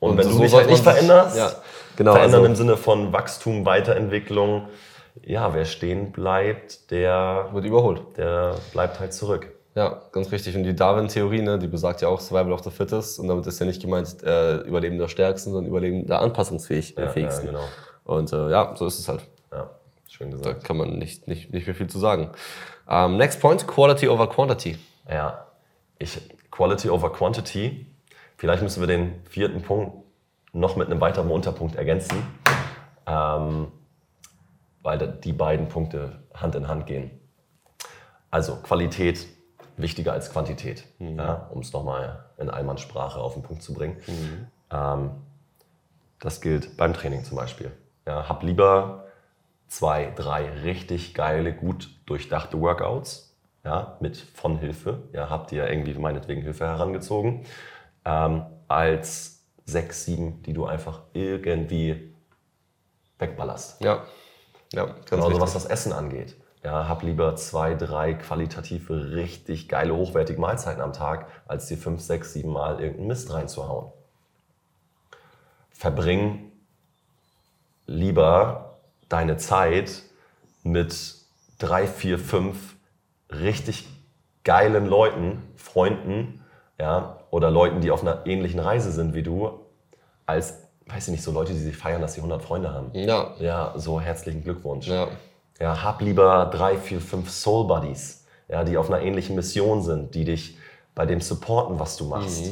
[0.00, 1.52] Und, wenn so du dich halt nicht veränderst, Ja,
[1.96, 2.12] genau.
[2.12, 4.68] verändern Also, im Sinne von Wachstum, Weiterentwicklung,
[5.24, 8.02] ja, wer stehen bleibt, der, wird überholt.
[8.16, 9.52] der bleibt halt zurück.
[9.74, 10.56] Ja, ganz richtig.
[10.56, 13.20] Und die Darwin-Theorie, ne, die besagt ja auch Survival of the Fittest.
[13.20, 17.04] Und damit ist ja nicht gemeint äh, Überleben der Stärksten, sondern Überleben der anpassungsfähigsten.
[17.04, 17.64] Ja, ja, genau.
[18.04, 19.20] Und äh, ja, so ist es halt.
[19.52, 19.70] Ja,
[20.08, 20.64] schön Da gesagt.
[20.64, 22.30] kann man nicht, nicht, nicht mehr viel zu sagen.
[22.88, 24.78] Ähm, next point, Quality over Quantity.
[25.08, 25.46] Ja,
[25.98, 26.18] ich,
[26.50, 27.86] Quality over Quantity.
[28.36, 29.92] Vielleicht müssen wir den vierten Punkt
[30.52, 32.22] noch mit einem weiteren Unterpunkt ergänzen,
[33.06, 33.68] ähm,
[34.82, 37.10] weil die beiden Punkte Hand in Hand gehen.
[38.30, 39.26] Also Qualität
[39.76, 43.96] wichtiger als Quantität, ja, um es nochmal in Allmannssprache auf den Punkt zu bringen.
[44.70, 45.10] Ähm,
[46.20, 47.72] das gilt beim Training zum Beispiel.
[48.06, 49.04] Ja, hab lieber
[49.68, 55.04] zwei, drei richtig geile, gut durchdachte Workouts, ja, mit von Hilfe.
[55.12, 57.44] Ja, habt ihr irgendwie meinetwegen Hilfe herangezogen,
[58.04, 62.14] ähm, als sechs, sieben, die du einfach irgendwie
[63.18, 63.82] wegballerst.
[63.82, 64.04] Ja,
[64.72, 65.40] ja Genauso richtig.
[65.40, 66.36] was das Essen angeht.
[66.64, 72.00] Ja, hab lieber zwei, drei qualitative, richtig geile, hochwertige Mahlzeiten am Tag, als dir fünf,
[72.00, 73.92] sechs, sieben Mal irgendeinen Mist reinzuhauen.
[75.70, 76.50] Verbring
[77.86, 80.02] lieber deine Zeit
[80.64, 81.14] mit
[81.58, 82.76] drei, vier, fünf
[83.30, 83.88] richtig
[84.44, 86.44] geilen Leuten, Freunden,
[86.78, 89.66] ja, oder Leuten, die auf einer ähnlichen Reise sind wie du,
[90.26, 92.90] als, weiß ich nicht, so Leute, die sich feiern, dass sie 100 Freunde haben.
[92.94, 94.86] Ja, Ja, so herzlichen Glückwunsch.
[94.88, 95.08] ja.
[95.60, 100.14] Ja, hab lieber drei, vier, fünf Soul Buddies, ja, die auf einer ähnlichen Mission sind,
[100.14, 100.56] die dich
[100.94, 102.44] bei dem supporten, was du machst.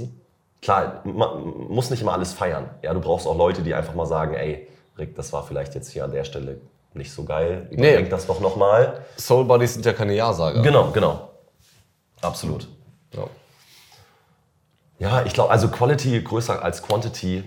[0.61, 2.69] Klar, man muss nicht immer alles feiern.
[2.83, 4.67] Ja, du brauchst auch Leute, die einfach mal sagen, ey,
[4.99, 6.61] Rick, das war vielleicht jetzt hier an der Stelle
[6.95, 7.69] nicht so geil.
[7.71, 9.05] Überdenk das doch nochmal.
[9.17, 10.63] Soul Buddies sind ja keine Ja-Sager.
[10.63, 11.31] Genau, genau.
[12.23, 12.67] Absolut.
[13.13, 13.25] Ja.
[14.99, 17.45] Ja, ich glaube, also Quality größer als Quantity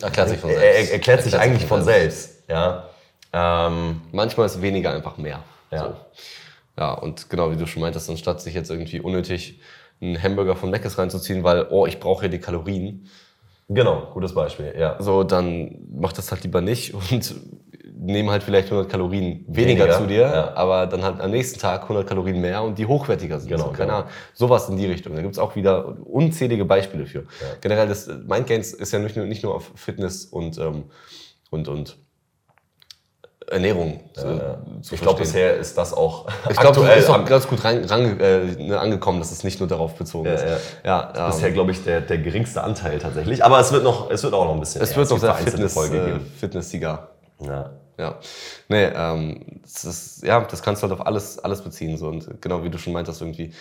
[0.00, 0.88] Erklärt sich von er, selbst.
[0.88, 2.42] er, erklärt sich eigentlich von selbst.
[2.48, 2.88] Ja.
[3.32, 5.42] Ähm, Manchmal ist weniger einfach mehr.
[5.70, 5.84] Ja.
[5.84, 5.94] So.
[6.78, 9.60] Ja, und genau wie du schon meintest, anstatt sich jetzt irgendwie unnötig
[10.00, 13.08] einen Hamburger von Mc's reinzuziehen, weil, oh, ich brauche ja die Kalorien,
[13.68, 14.74] genau, gutes Beispiel.
[14.78, 14.96] Ja.
[15.02, 17.34] so, dann mach das halt lieber nicht und
[17.98, 20.54] nehmen halt vielleicht 100 Kalorien weniger, Weniger, zu dir, ja.
[20.54, 23.48] aber dann halt am nächsten Tag 100 Kalorien mehr und die hochwertiger sind.
[23.48, 23.98] Genau, so, keine genau.
[23.98, 24.10] Ahnung.
[24.34, 25.16] Sowas in die Richtung.
[25.16, 27.24] Da gibt's auch wieder unzählige Beispiele für.
[27.60, 30.84] Generell, das Mind Gains ist ja nicht nur, nicht nur auf Fitness und, ähm,
[31.50, 31.96] und, und
[33.48, 34.40] Ernährung zu,
[34.82, 37.84] zu Ich glaube, bisher ist das auch Ich glaube, das ist auch ganz gut ran,
[37.84, 40.44] ran, äh, ne, angekommen, dass es nicht nur darauf bezogen ist.
[40.44, 40.58] ja.
[40.84, 43.44] Ja, ähm, bisher, glaube ich, der, der geringste Anteil tatsächlich.
[43.44, 44.82] Aber es wird, noch, es wird auch noch ein bisschen.
[44.82, 46.32] es wird noch gibt sehr Fitness, Folge äh, geben.
[46.38, 47.08] Fitness-Sieger.
[47.40, 47.70] Ja.
[47.98, 48.18] Ja.
[48.68, 51.96] Nee, ähm, das ist, ja, das kannst du halt auf alles, alles beziehen.
[51.96, 52.08] So.
[52.08, 53.52] Und genau wie du schon meintest, irgendwie,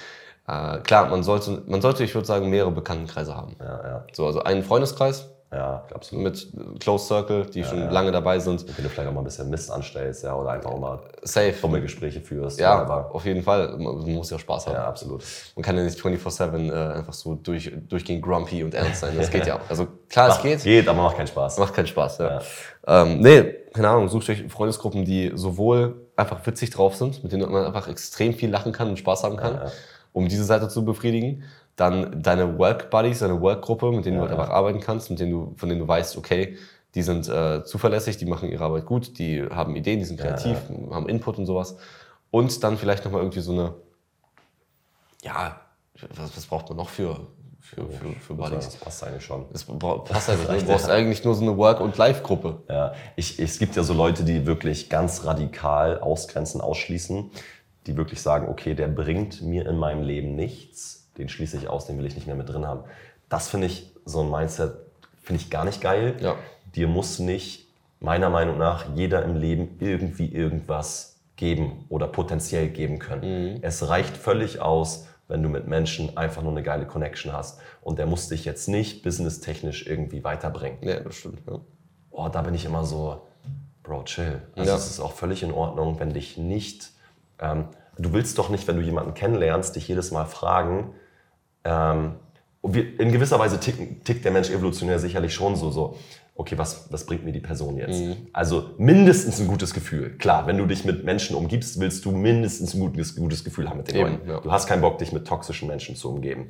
[0.47, 3.55] äh, klar, man sollte, man sollte, ich würde sagen, mehrere Bekanntenkreise haben.
[3.59, 4.07] Ja, ja.
[4.13, 6.23] So, also einen Freundeskreis, Ja, absolut.
[6.25, 8.65] Mit Close Circle, die schon lange dabei sind.
[8.77, 11.53] Wenn du vielleicht auch mal ein bisschen Mist anstellst, ja, oder einfach auch mal Safe.
[11.61, 12.59] dumme Gespräche führst.
[12.59, 13.09] Ja, whatever.
[13.13, 13.77] auf jeden Fall.
[13.77, 14.73] Man muss ja Spaß haben.
[14.75, 15.23] ja, absolut.
[15.55, 19.13] Man kann ja nicht 24-7 äh, einfach so durch, durchgehend grumpy und ernst sein.
[19.17, 19.59] Das geht ja.
[19.69, 20.63] Also klar, es geht.
[20.63, 21.57] Geht, aber macht keinen Spaß.
[21.57, 22.41] Macht keinen Spaß, ja.
[22.87, 23.41] Ähm, nee,
[23.73, 27.87] keine Ahnung, sucht euch Freundesgruppen, die sowohl einfach witzig drauf sind, mit denen man einfach
[27.87, 29.71] extrem viel lachen kann und Spaß haben kann, Ja, ja.
[30.13, 31.43] um diese Seite zu befriedigen.
[31.75, 34.37] Dann deine Work Buddies, deine Workgruppe, mit denen du halt ja.
[34.37, 36.57] einfach arbeiten kannst, mit denen du, von denen du weißt, okay,
[36.93, 40.57] die sind äh, zuverlässig, die machen ihre Arbeit gut, die haben Ideen, die sind kreativ,
[40.91, 41.75] haben Input und sowas.
[42.31, 43.73] Und dann vielleicht nochmal irgendwie so eine,
[45.21, 45.59] ja,
[46.15, 47.27] was, was braucht man noch für,
[47.59, 48.65] für, für, für Buddies?
[48.65, 49.45] Das passt eigentlich schon.
[49.77, 50.65] Bra- passt einfach nicht.
[50.65, 52.63] Du brauchst eigentlich nur so eine Work- und Live-Gruppe.
[52.69, 57.31] Ja, ich, es gibt ja so Leute, die wirklich ganz radikal ausgrenzen, ausschließen,
[57.87, 61.85] die wirklich sagen, okay, der bringt mir in meinem Leben nichts, den schließe ich aus,
[61.87, 62.83] den will ich nicht mehr mit drin haben.
[63.29, 64.73] Das finde ich, so ein Mindset,
[65.21, 66.15] finde ich gar nicht geil.
[66.19, 66.35] Ja.
[66.75, 67.67] Dir muss nicht,
[67.99, 73.59] meiner Meinung nach, jeder im Leben irgendwie irgendwas geben oder potenziell geben können.
[73.61, 77.59] Es reicht völlig aus, wenn du mit Menschen einfach nur eine geile Connection hast.
[77.81, 81.41] Und der muss dich jetzt nicht businesstechnisch irgendwie weiterbringen Ja, das stimmt.
[81.47, 81.59] Ja.
[82.11, 83.21] oh, da bin ich immer so,
[83.83, 84.41] Bro, chill.
[84.55, 84.77] Also Ja.
[84.77, 86.91] es ist auch völlig in Ordnung, wenn dich nicht,
[87.39, 87.65] ähm,
[87.97, 90.93] du willst doch nicht, wenn du jemanden kennenlernst, dich jedes Mal fragen,
[91.65, 92.15] ähm,
[92.63, 95.97] in gewisser Weise tickt, tickt der Mensch evolutionär sicherlich schon so, so,
[96.35, 97.99] okay, was, was bringt mir die Person jetzt?
[97.99, 98.27] Mhm.
[98.33, 100.17] Also mindestens ein gutes Gefühl.
[100.17, 103.77] Klar, wenn du dich mit Menschen umgibst, willst du mindestens ein gutes, gutes Gefühl haben
[103.77, 104.29] mit den Leuten.
[104.29, 104.39] ja.
[104.39, 106.47] Du hast keinen Bock, dich mit toxischen Menschen zu umgeben.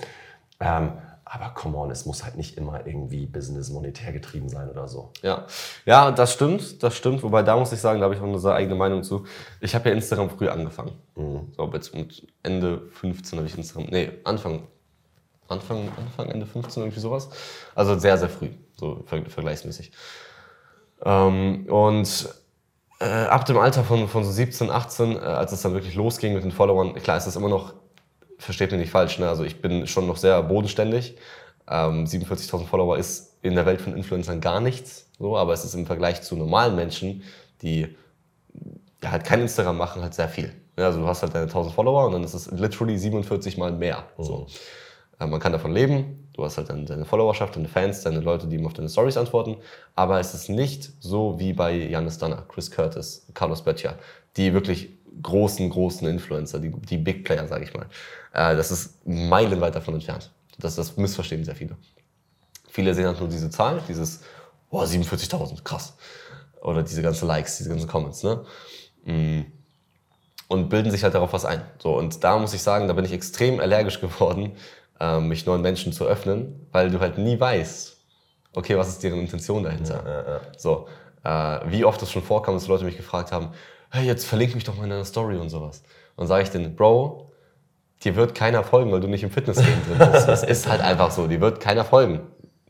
[0.60, 0.94] Ähm,
[1.28, 5.12] aber come on, es muss halt nicht immer irgendwie business monetär getrieben sein oder so.
[5.24, 5.48] Ja.
[5.86, 7.24] ja, das stimmt, das stimmt.
[7.24, 9.26] Wobei da muss ich sagen, da habe ich auch eine eigene Meinung zu.
[9.60, 10.92] Ich habe ja Instagram früh angefangen.
[11.58, 14.68] So, jetzt mit Ende 15 habe ich Instagram, nee, Anfang,
[15.48, 17.30] Anfang, Anfang, Ende 15, irgendwie sowas.
[17.76, 19.92] Also sehr, sehr früh, so ver vergleichsmäßig.
[21.04, 22.30] Ähm, und
[23.00, 26.34] äh, ab dem Alter von, von so 17, 18, äh, als es dann wirklich losging
[26.34, 27.74] mit den Followern, klar, es ist immer noch,
[28.38, 29.28] versteht mich nicht falsch, ne?
[29.28, 31.18] also ich bin schon noch sehr bodenständig.
[31.68, 35.74] Ähm, 47.000 Follower ist in der Welt von Influencern gar nichts, so, aber es ist
[35.74, 37.24] im Vergleich zu normalen Menschen,
[37.62, 37.96] die
[39.04, 40.54] ja, halt kein Instagram machen, halt sehr viel.
[40.78, 43.72] Ja, also du hast halt deine 1000 Follower und dann ist es literally 47 mal
[43.72, 44.04] mehr.
[44.18, 44.48] So.
[44.48, 44.52] Äh,
[45.20, 48.58] man kann davon leben, du hast halt deine, deine Followerschaft, deine Fans, deine Leute, die
[48.58, 49.58] ihm auf deine Stories antworten,
[49.96, 53.98] aber es ist nicht so wie bei Janis Dunner, Chris Curtis, Carlos Böttcher,
[54.36, 54.90] die wirklich
[55.22, 57.86] großen, großen Influencer, die, die Big Player, sage ich mal.
[58.34, 60.32] Äh, das ist meilenweit davon entfernt.
[60.58, 61.78] Das, das missverstehen sehr viele.
[62.70, 64.22] Viele sehen halt nur diese Zahl, dieses,
[64.70, 65.96] oh, 47.000, krass.
[66.62, 68.46] Oder diese ganzen Likes, diese ganzen Comments, ne?
[69.06, 69.42] Mm.
[70.48, 71.62] Und bilden sich halt darauf was ein.
[71.80, 74.52] So, und da muss ich sagen, da bin ich extrem allergisch geworden,
[75.22, 77.98] mich neuen Menschen zu öffnen, weil du halt nie weißt,
[78.54, 80.42] okay, was ist deren Intention dahinter.
[80.58, 80.88] So,
[81.24, 83.50] äh, wie oft es schon vorkam, dass Leute mich gefragt haben,
[83.92, 85.84] hey, jetzt verlink mich doch mal in deiner Story und sowas.
[86.16, 87.32] Und sage ich denen, Bro,
[88.04, 90.28] dir wird keiner folgen, weil du nicht im Fitnessgame drin bist.
[90.28, 92.22] Das ist halt einfach so, dir wird keiner folgen.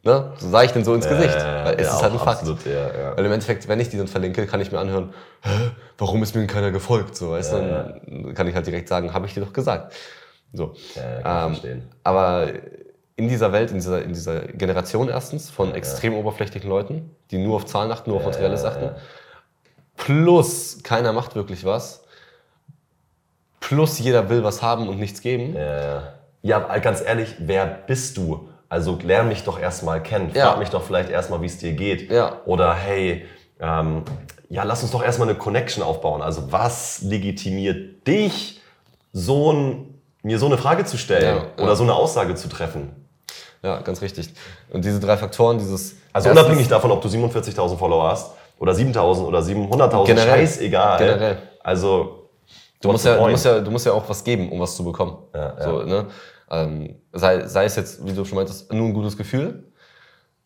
[0.03, 0.33] Ne?
[0.37, 2.41] So sage ich denen so ins Gesicht, weil es ja, ist halt ein Fakt.
[2.41, 3.17] Absolut, ja, ja.
[3.17, 6.35] Weil im Endeffekt, wenn ich die dann verlinke, kann ich mir anhören, Hä, warum ist
[6.35, 7.15] mir denn keiner gefolgt?
[7.15, 7.57] So, weißt du?
[7.57, 9.93] Dann kann ich halt direkt sagen, habe ich dir doch gesagt.
[10.55, 10.73] So.
[10.95, 12.47] Ja, Ähm, aber
[13.17, 17.55] in dieser Welt, in dieser, in dieser Generation erstens von extrem oberflächlichen Leuten, die nur
[17.57, 18.89] auf Zahlen achten, nur auf Materielles achten,
[19.97, 22.03] plus keiner macht wirklich was,
[23.59, 25.55] plus jeder will was haben und nichts geben.
[26.41, 28.49] Ja, ganz ehrlich, wer bist du?
[28.69, 30.29] Also lern mich doch erstmal kennen.
[30.31, 30.55] Frag Ja.
[30.57, 32.11] mich doch vielleicht erstmal, wie es dir geht.
[32.11, 32.41] Ja.
[32.45, 33.25] Oder hey,
[33.59, 34.03] ähm,
[34.49, 36.21] ja, lass uns doch erstmal eine Connection aufbauen.
[36.21, 38.61] Also was legitimiert dich,
[39.13, 39.94] so ein,
[40.25, 41.63] mir so eine Frage zu stellen Ja, ja.
[41.63, 42.89] oder so eine Aussage zu treffen?
[43.61, 44.33] Ja, ganz richtig.
[44.71, 45.95] Und diese drei Faktoren, dieses.
[46.13, 50.27] Also unabhängig davon, ob du 47.000 Follower hast oder 7.000 oder 700.000, Generell.
[50.39, 50.97] scheißegal.
[50.97, 51.37] Generell.
[51.63, 52.21] Also
[52.81, 54.83] Du musst, ja, du, musst ja, du musst ja auch was geben, um was zu
[54.83, 55.17] bekommen.
[55.33, 56.05] Ja, So, ne?
[56.51, 59.63] ähm, sei, sei es jetzt, wie du schon meintest, nur ein gutes Gefühl,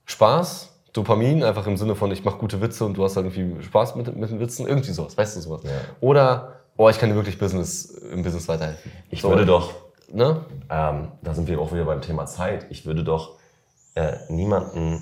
[0.06, 3.62] Spaß, Dopamin, einfach im Sinne von, ich mache gute Witze und du hast halt irgendwie
[3.64, 5.62] Spaß mit, mit den Witzen, irgendwie sowas, weißt du sowas.
[6.00, 8.92] Oder, oh, ich kann dir wirklich Business, im Business weiterhelfen.
[9.12, 9.74] ich so, würde doch
[10.12, 10.44] Ne?
[10.70, 12.66] ähm, da sind wir auch wieder beim Thema Zeit.
[12.70, 13.38] Ich würde doch
[13.96, 15.02] äh, niemanden,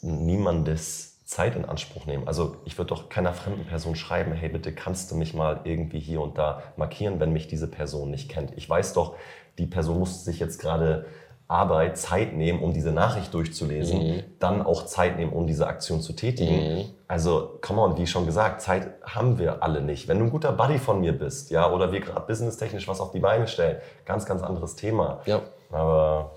[0.00, 2.26] niemandes Zeit in Anspruch nehmen.
[2.26, 6.00] Also ich würde doch keiner fremden Person schreiben, hey bitte kannst du mich mal irgendwie
[6.00, 8.52] hier und da markieren, wenn mich diese Person nicht kennt.
[8.56, 9.16] Ich weiß doch,
[9.58, 11.06] die Person muss sich jetzt gerade
[11.52, 16.12] Arbeit, Zeit nehmen, um diese Nachricht durchzulesen, dann auch Zeit nehmen, um diese Aktion zu
[16.14, 16.86] tätigen.
[17.08, 20.08] Also, come on, wie schon gesagt, Zeit haben wir alle nicht.
[20.08, 23.10] Wenn du ein guter Buddy von mir bist, ja, oder wir gerade businesstechnisch was auf
[23.12, 23.76] die Beine stellen,
[24.06, 25.20] ganz, ganz anderes Thema.
[25.26, 25.40] Ja.
[25.70, 26.32] Aber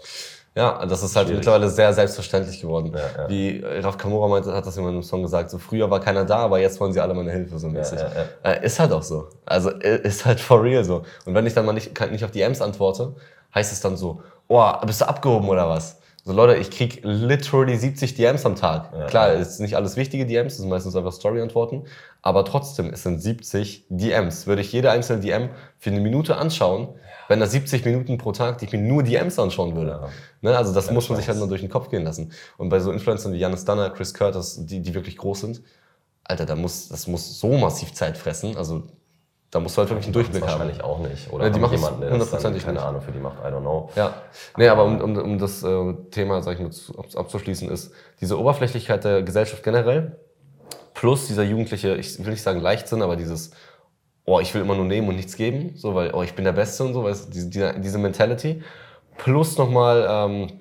[0.57, 1.39] Ja, das ist halt Schwierig.
[1.39, 2.93] mittlerweile sehr selbstverständlich geworden.
[2.95, 3.30] Ja, ja.
[3.30, 6.38] Wie Raf Kamora meinte, hat das in einem Song gesagt, so früher war keiner da,
[6.38, 7.99] aber jetzt wollen sie alle meine Hilfe, so mäßig.
[7.99, 8.09] ja,
[8.51, 9.28] Äh, ist halt auch so.
[9.45, 11.03] Also ist halt for real so.
[11.26, 13.16] Und wenn ich dann mal nicht, nicht auf DMs antworte,
[13.53, 15.99] heißt es dann so, oh, bist du abgehoben oder was?
[16.23, 18.91] So Leute, ich krieg literally 70 DMs am Tag.
[18.97, 19.39] Ja, Klar, ja.
[19.39, 21.83] es sind nicht alles wichtige DMs, das sind meistens einfach Story-Antworten,
[22.23, 24.47] aber trotzdem, es sind 70 DMs.
[24.47, 26.89] Würde ich jede einzelne DM für eine Minute anschauen,
[27.27, 29.91] wenn da 70 Minuten pro Tag, die ich mir nur DMs anschauen würde.
[29.91, 30.09] Ja.
[30.41, 30.57] Ne?
[30.57, 32.31] Also das muss man sich halt mal durch den Kopf gehen lassen.
[32.57, 35.61] Und bei so Influencern wie Janis Dunner, Chris Curtis, die, die wirklich groß sind,
[36.23, 38.57] Alter, da muss, das muss so massiv Zeit fressen.
[38.57, 38.83] Also
[39.56, 40.51] da musst du halt wirklich einen Durchblick haben.
[40.60, 41.32] Wahrscheinlich auch nicht.
[41.32, 42.68] Oder Ja, die machen jemanden, der das dann, keine nicht.
[42.68, 43.89] Ahnung, für die macht, I don't know.
[43.95, 44.14] Ja.
[44.58, 47.93] Nee, aber um, um, um das äh, Thema, sag ich mal, zu, ab- abzuschließen, ist
[48.20, 50.18] diese Oberflächlichkeit der Gesellschaft generell
[50.93, 53.51] plus dieser jugendliche, ich will nicht sagen Leichtsinn, aber dieses,
[54.26, 56.51] oh, ich will immer nur nehmen und nichts geben, so, weil, oh, ich bin der
[56.53, 58.62] Beste und so, weißt du, diese, diese, diese Mentality.
[59.18, 60.60] Plus nochmal ähm,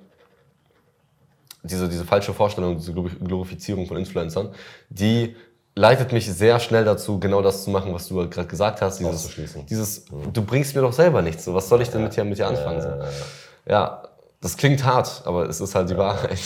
[1.65, 4.51] diese, diese falsche Vorstellung, diese Glor- Glorifizierung von Influencern,
[4.89, 5.35] die
[5.75, 9.01] leitet mich sehr schnell dazu, genau das zu machen, was du gerade gesagt hast.
[9.01, 9.35] Dieses,
[9.69, 11.45] dieses, du bringst mir doch selber nichts.
[11.45, 12.81] So, was soll ich denn mit dir, mit dir anfangen?
[12.81, 13.71] So?
[13.71, 14.03] Ja,
[14.41, 16.39] das klingt hart, aber es ist halt die Wahrheit.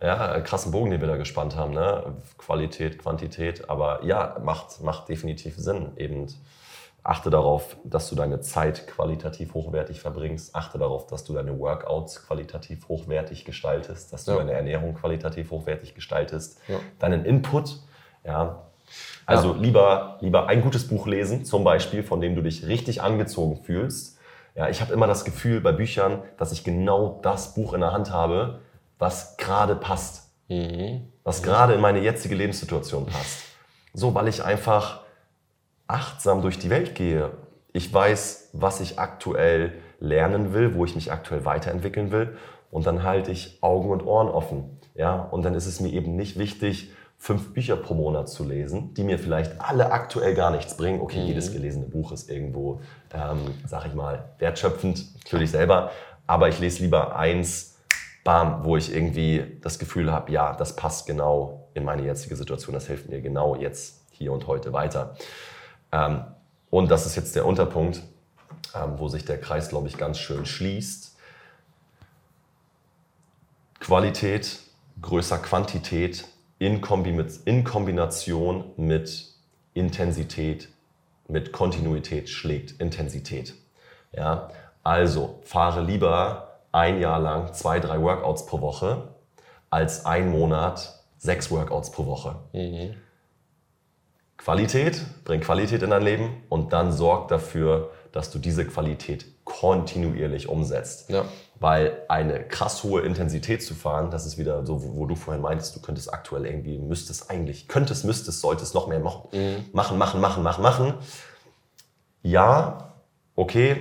[0.00, 1.74] Ja, krassen Bogen, den wir da gespannt haben.
[1.74, 2.02] Ne?
[2.38, 3.70] Qualität, Quantität.
[3.70, 5.92] Aber ja, macht, macht definitiv Sinn.
[5.96, 6.26] Eben
[7.04, 10.54] achte darauf, dass du deine Zeit qualitativ hochwertig verbringst.
[10.54, 14.38] Achte darauf, dass du deine Workouts qualitativ hochwertig gestaltest, dass du Ja.
[14.38, 16.78] deine Ernährung qualitativ hochwertig gestaltest, Ja.
[17.00, 17.78] deinen Input.
[18.24, 18.62] Ja.
[19.26, 23.56] Also lieber, lieber ein gutes Buch lesen, zum Beispiel, von dem du dich richtig angezogen
[23.56, 24.18] fühlst.
[24.54, 27.92] Ja, ich habe immer das Gefühl bei Büchern, dass ich genau das Buch in der
[27.92, 28.60] Hand habe,
[28.98, 30.30] was gerade passt.
[31.24, 33.44] Was gerade in meine jetzige Lebenssituation passt.
[33.94, 35.01] So, weil ich einfach
[35.92, 37.30] achtsam durch die Welt gehe.
[37.72, 42.36] Ich weiß, was ich aktuell lernen will, wo ich mich aktuell weiterentwickeln will.
[42.70, 44.78] Und dann halte ich Augen und Ohren offen.
[44.94, 48.94] Ja, und dann ist es mir eben nicht wichtig, fünf Bücher pro Monat zu lesen,
[48.94, 51.00] die mir vielleicht alle aktuell gar nichts bringen.
[51.00, 52.80] Okay, jedes gelesene Buch ist irgendwo,
[53.14, 55.92] ähm, sag ich mal, wertschöpfend für dich selber.
[56.26, 57.78] Aber ich lese lieber eins,
[58.24, 62.74] bam, wo ich irgendwie das Gefühl habe, ja, das passt genau in meine jetzige Situation,
[62.74, 65.14] das hilft mir genau jetzt, hier und heute weiter.
[65.92, 66.24] Ähm,
[66.70, 68.02] und das ist jetzt der Unterpunkt,
[68.74, 71.16] ähm, wo sich der Kreis, glaube ich, ganz schön schließt.
[73.78, 74.58] Qualität
[75.00, 76.24] größer Quantität
[76.58, 79.34] in, Kombi mit, in Kombination mit
[79.74, 80.68] Intensität,
[81.28, 83.54] mit Kontinuität schlägt Intensität.
[84.12, 84.50] Ja?
[84.82, 89.08] Also fahre lieber ein Jahr lang zwei, drei Workouts pro Woche
[89.70, 92.36] als ein Monat sechs Workouts pro Woche.
[94.44, 100.48] Qualität, bring Qualität in dein Leben und dann sorg dafür, dass du diese Qualität kontinuierlich
[100.48, 101.10] umsetzt.
[101.10, 101.24] Ja.
[101.60, 105.42] Weil eine krass hohe Intensität zu fahren, das ist wieder so, wo, wo du vorhin
[105.42, 109.28] meintest, du könntest aktuell irgendwie, müsstest eigentlich, könntest, müsstest, solltest noch mehr machen.
[109.72, 110.94] Machen, machen, machen, machen, machen.
[112.22, 112.94] Ja,
[113.36, 113.76] okay,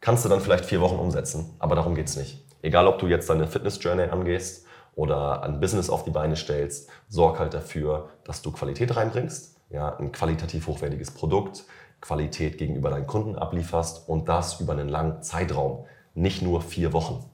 [0.00, 2.44] kannst du dann vielleicht vier Wochen umsetzen, aber darum geht's nicht.
[2.60, 4.61] Egal, ob du jetzt deine Fitness-Journey angehst
[4.94, 9.96] oder ein Business auf die Beine stellst, sorg halt dafür, dass du Qualität reinbringst, ja,
[9.96, 11.64] ein qualitativ hochwertiges Produkt,
[12.00, 17.24] Qualität gegenüber deinen Kunden ablieferst und das über einen langen Zeitraum, nicht nur vier Wochen.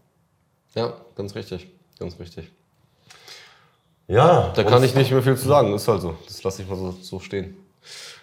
[0.75, 1.69] Ja, ganz richtig.
[1.99, 2.53] Ganz richtig.
[4.07, 6.17] Ja, Da kann ich nicht mehr viel zu sagen, ist halt so.
[6.27, 7.57] Das lasse ich mal so, so stehen.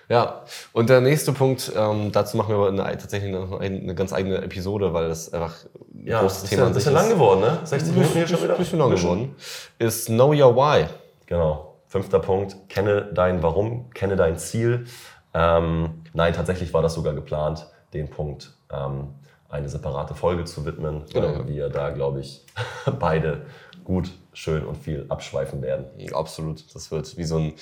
[0.07, 4.13] Ja, und der nächste Punkt, ähm, dazu machen wir aber eine, tatsächlich eine, eine ganz
[4.13, 5.55] eigene Episode, weil das einfach
[5.93, 6.85] ein ja, großes ist Thema ja ist.
[6.91, 7.59] lang geworden, ne?
[7.63, 8.53] 60 Minuten hier schon wieder.
[8.53, 9.35] Ein bisschen lang geworden.
[9.79, 10.85] Ist Know Your Why.
[11.25, 11.75] Genau.
[11.87, 14.85] Fünfter Punkt, kenne dein Warum, kenne dein Ziel.
[15.33, 19.07] Ähm, nein, tatsächlich war das sogar geplant, den Punkt ähm,
[19.49, 21.27] eine separate Folge zu widmen, Genau.
[21.39, 22.45] weil wir da, glaube ich,
[22.99, 23.45] beide
[23.83, 25.85] gut, schön und viel abschweifen werden.
[26.13, 26.63] Absolut.
[26.75, 27.53] Das wird wie so ein,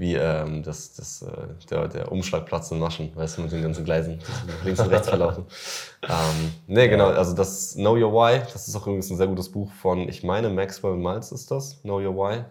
[0.00, 1.28] wie ähm, das, das, äh,
[1.70, 4.18] der, der Umschlagplatz in Maschen, weißt du, mit den ganzen Gleisen,
[4.64, 5.44] links und rechts verlaufen.
[6.02, 9.50] ähm, nee, genau, also das Know Your Why, das ist auch übrigens ein sehr gutes
[9.50, 12.44] Buch von, ich meine, Maxwell Miles ist das, Know Your Why,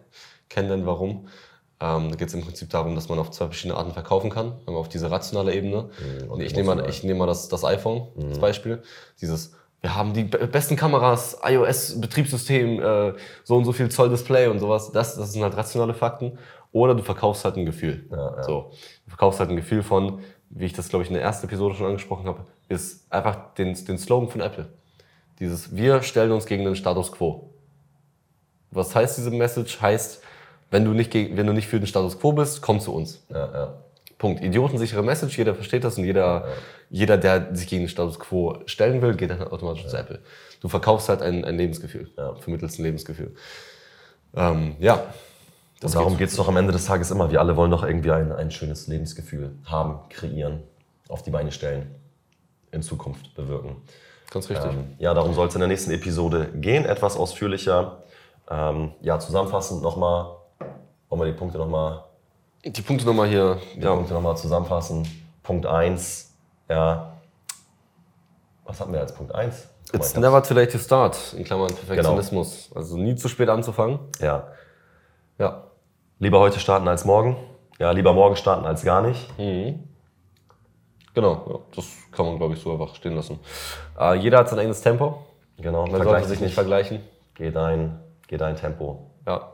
[0.47, 1.28] kenn denn warum.
[1.82, 4.52] Ähm, da geht es im Prinzip darum, dass man auf zwei verschiedene Arten verkaufen kann.
[4.68, 5.89] Einmal auf diese rationale Ebene.
[6.24, 8.84] und und ich nehme mal, ich nehme mal das, das iPhone als Beispiel.
[9.22, 14.47] Dieses, wir haben die be- besten Kameras, iOS-Betriebssystem, äh, so und so viel Zoll Display
[14.47, 14.91] und sowas.
[14.91, 16.38] Das, das sind halt rationale Fakten.
[16.72, 18.05] Oder du verkaufst halt ein Gefühl.
[18.11, 18.43] Ja, ja.
[18.43, 18.72] So,
[19.05, 21.76] du verkaufst halt ein Gefühl von, wie ich das glaube ich in der ersten Episode
[21.76, 24.70] schon angesprochen habe, ist einfach den, den Slogan von Apple.
[25.39, 27.49] Dieses, wir stellen uns gegen den Status Quo.
[28.72, 29.82] Was heißt diese Message?
[29.82, 30.22] Heißt,
[30.70, 33.24] wenn du nicht, gegen, wenn du nicht für den Status Quo bist, komm zu uns.
[33.30, 33.74] Ja, ja.
[34.20, 34.43] Punkt.
[34.43, 36.45] Idiotensichere Message, jeder versteht das und jeder,
[36.89, 40.20] jeder, der sich gegen den Status quo stellen will, geht dann automatisch zu Apple.
[40.59, 42.36] Du verkaufst halt ein, ein Lebensgefühl, Ja.
[42.36, 43.34] vermittelst ein Lebensgefühl.
[44.36, 45.01] Ähm, ja,
[45.82, 47.32] Und darum geht es doch am Ende des Tages immer.
[47.32, 50.64] Wir alle wollen doch irgendwie ein, ein schönes Lebensgefühl haben, kreieren,
[51.08, 51.96] auf die Beine stellen,
[52.72, 53.78] in Zukunft bewirken.
[54.30, 54.72] ganz richtig.
[54.72, 58.00] Ähm, ja, darum soll es in der nächsten Episode gehen, etwas ausführlicher.
[58.50, 60.36] Ähm, ja, zusammenfassend nochmal,
[61.08, 62.04] wollen wir die Punkte nochmal
[62.66, 63.58] Die Punkte nochmal hier.
[63.76, 65.08] die Ja, Punkte nochmal zusammenfassen.
[65.44, 66.34] Punkt 1,
[66.68, 67.14] ja.
[68.66, 69.68] Was hatten wir als Punkt 1?
[69.94, 72.70] It's never too late to start, in Klammern Perfektionismus.
[72.76, 73.98] Also nie zu spät anzufangen.
[74.20, 74.48] Ja.
[75.40, 75.64] Ja,
[76.20, 77.38] Lieber heute starten als morgen.
[77.80, 79.30] Ja, lieber morgen starten als gar nicht.
[79.38, 79.80] genau.
[81.15, 83.39] Ja, das kann man, glaube ich, so einfach stehen lassen.
[83.97, 85.26] Äh, jeder hat sein eigenes Tempo.
[85.57, 86.99] Genau, Man sollte sich nicht vergleichen.
[87.36, 89.11] Geh dein, geh dein Tempo.
[89.26, 89.53] Ja,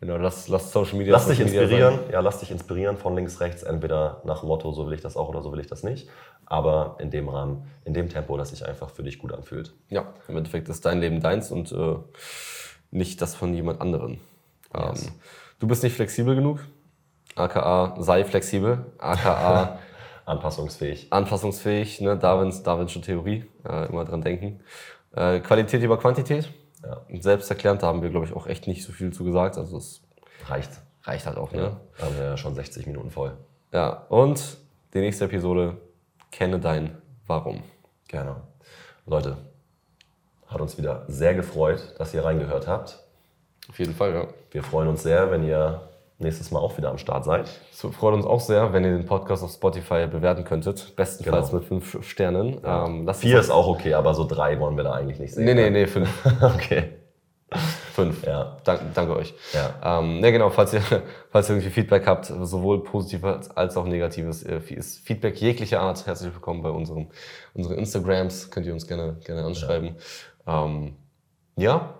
[0.00, 0.18] genau.
[0.18, 1.14] Lass, lass Social Media.
[1.14, 1.94] Lass dich Media inspirieren.
[1.96, 2.10] sein.
[2.12, 3.62] Ja, lass dich inspirieren von links, rechts.
[3.62, 6.10] Entweder nach Motto, so will ich das auch oder so will ich das nicht.
[6.44, 9.72] Aber in dem Rahmen, in dem Tempo, das sich einfach für dich gut anfühlt.
[9.88, 11.96] Ja, im Endeffekt ist dein Leben deins und äh,
[12.90, 14.20] nicht das von jemand anderen.
[14.74, 14.94] Ähm,
[15.62, 16.58] du bist nicht flexibel genug.
[17.36, 18.84] AKA sei flexibel.
[18.98, 19.78] AKA
[20.26, 21.06] Anpassungsfähig.
[21.12, 22.00] anpassungsfähig.
[22.00, 22.18] Ne?
[22.18, 23.44] Darwins, Darwinsche Theorie.
[23.64, 24.60] Äh, immer dran denken.
[25.14, 26.52] Äh, Qualität über Quantität.
[26.82, 27.00] Ja.
[27.20, 29.56] Selbsterklärend, da haben wir, glaube ich, auch echt nicht so viel zu gesagt.
[29.56, 30.02] Also es
[30.48, 30.70] Reicht.
[31.04, 31.52] reicht halt auch.
[31.52, 31.60] Ja.
[31.60, 31.80] Ne?
[31.98, 33.36] Da haben wir ja schon 60 Minuten voll.
[33.72, 34.58] Ja, und
[34.94, 35.76] die nächste Episode,
[36.32, 37.62] kenne dein Warum.
[38.08, 38.36] Genau.
[39.06, 39.36] Leute,
[40.48, 43.01] hat uns wieder sehr gefreut, dass ihr reingehört habt.
[43.68, 44.26] Auf jeden Fall, ja.
[44.50, 45.88] Wir freuen uns sehr, wenn ihr
[46.18, 47.48] nächstes Mal auch wieder am Start seid.
[47.72, 50.94] Es freut uns auch sehr, wenn ihr den Podcast auf Spotify bewerten könntet.
[50.96, 51.58] Bestenfalls Genau.
[51.60, 52.60] mit fünf Sternen.
[52.64, 55.44] Ähm, lasst Vier ist auch okay, aber so drei wollen wir da eigentlich nicht sehen.
[55.44, 56.08] Nee, nee, nee, fünf.
[56.42, 56.90] Okay.
[57.92, 58.24] fünf.
[58.24, 58.56] Ja.
[58.64, 59.34] Dank, danke euch.
[59.52, 59.98] Ja.
[59.98, 60.80] Ähm, ne, genau, falls ihr,
[61.30, 66.06] falls ihr irgendwie Feedback habt, sowohl positives als auch negatives, äh, ist Feedback jeglicher Art,
[66.06, 67.08] herzlich willkommen bei unserem,
[67.54, 68.50] unseren Instagrams.
[68.50, 69.96] Könnt ihr uns gerne, gerne anschreiben.
[70.46, 70.64] Ja.
[70.64, 70.96] Ähm,
[71.56, 71.94] ja,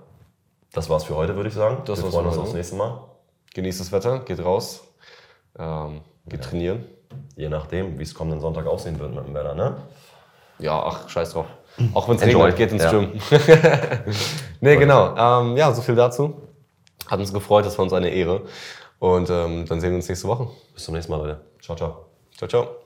[0.72, 1.82] Das war's für heute, würde ich sagen.
[1.84, 3.00] Das wir war's freuen für uns aufs nächste Mal.
[3.54, 4.82] genießt das Wetter, geht raus,
[5.58, 6.86] ähm, geht trainieren.
[7.36, 9.76] Je nachdem, wie es kommenden Sonntag aussehen wird mit dem Wetter, ne?
[10.58, 11.46] Ja, ach, scheiß drauf.
[11.94, 12.90] Auch wenn es regnet, geht ins Ja.
[12.90, 13.12] Gym.
[14.60, 15.14] nee, genau.
[15.16, 16.42] Ähm, ja, so viel dazu.
[17.06, 18.42] Hat uns gefreut, das war uns eine Ehre.
[18.98, 20.48] Und ähm, dann sehen wir uns nächste Woche.
[20.74, 21.40] Bis zum nächsten Mal, Leute.
[21.60, 22.06] Ciao, ciao.
[22.36, 22.81] Ciao, ciao.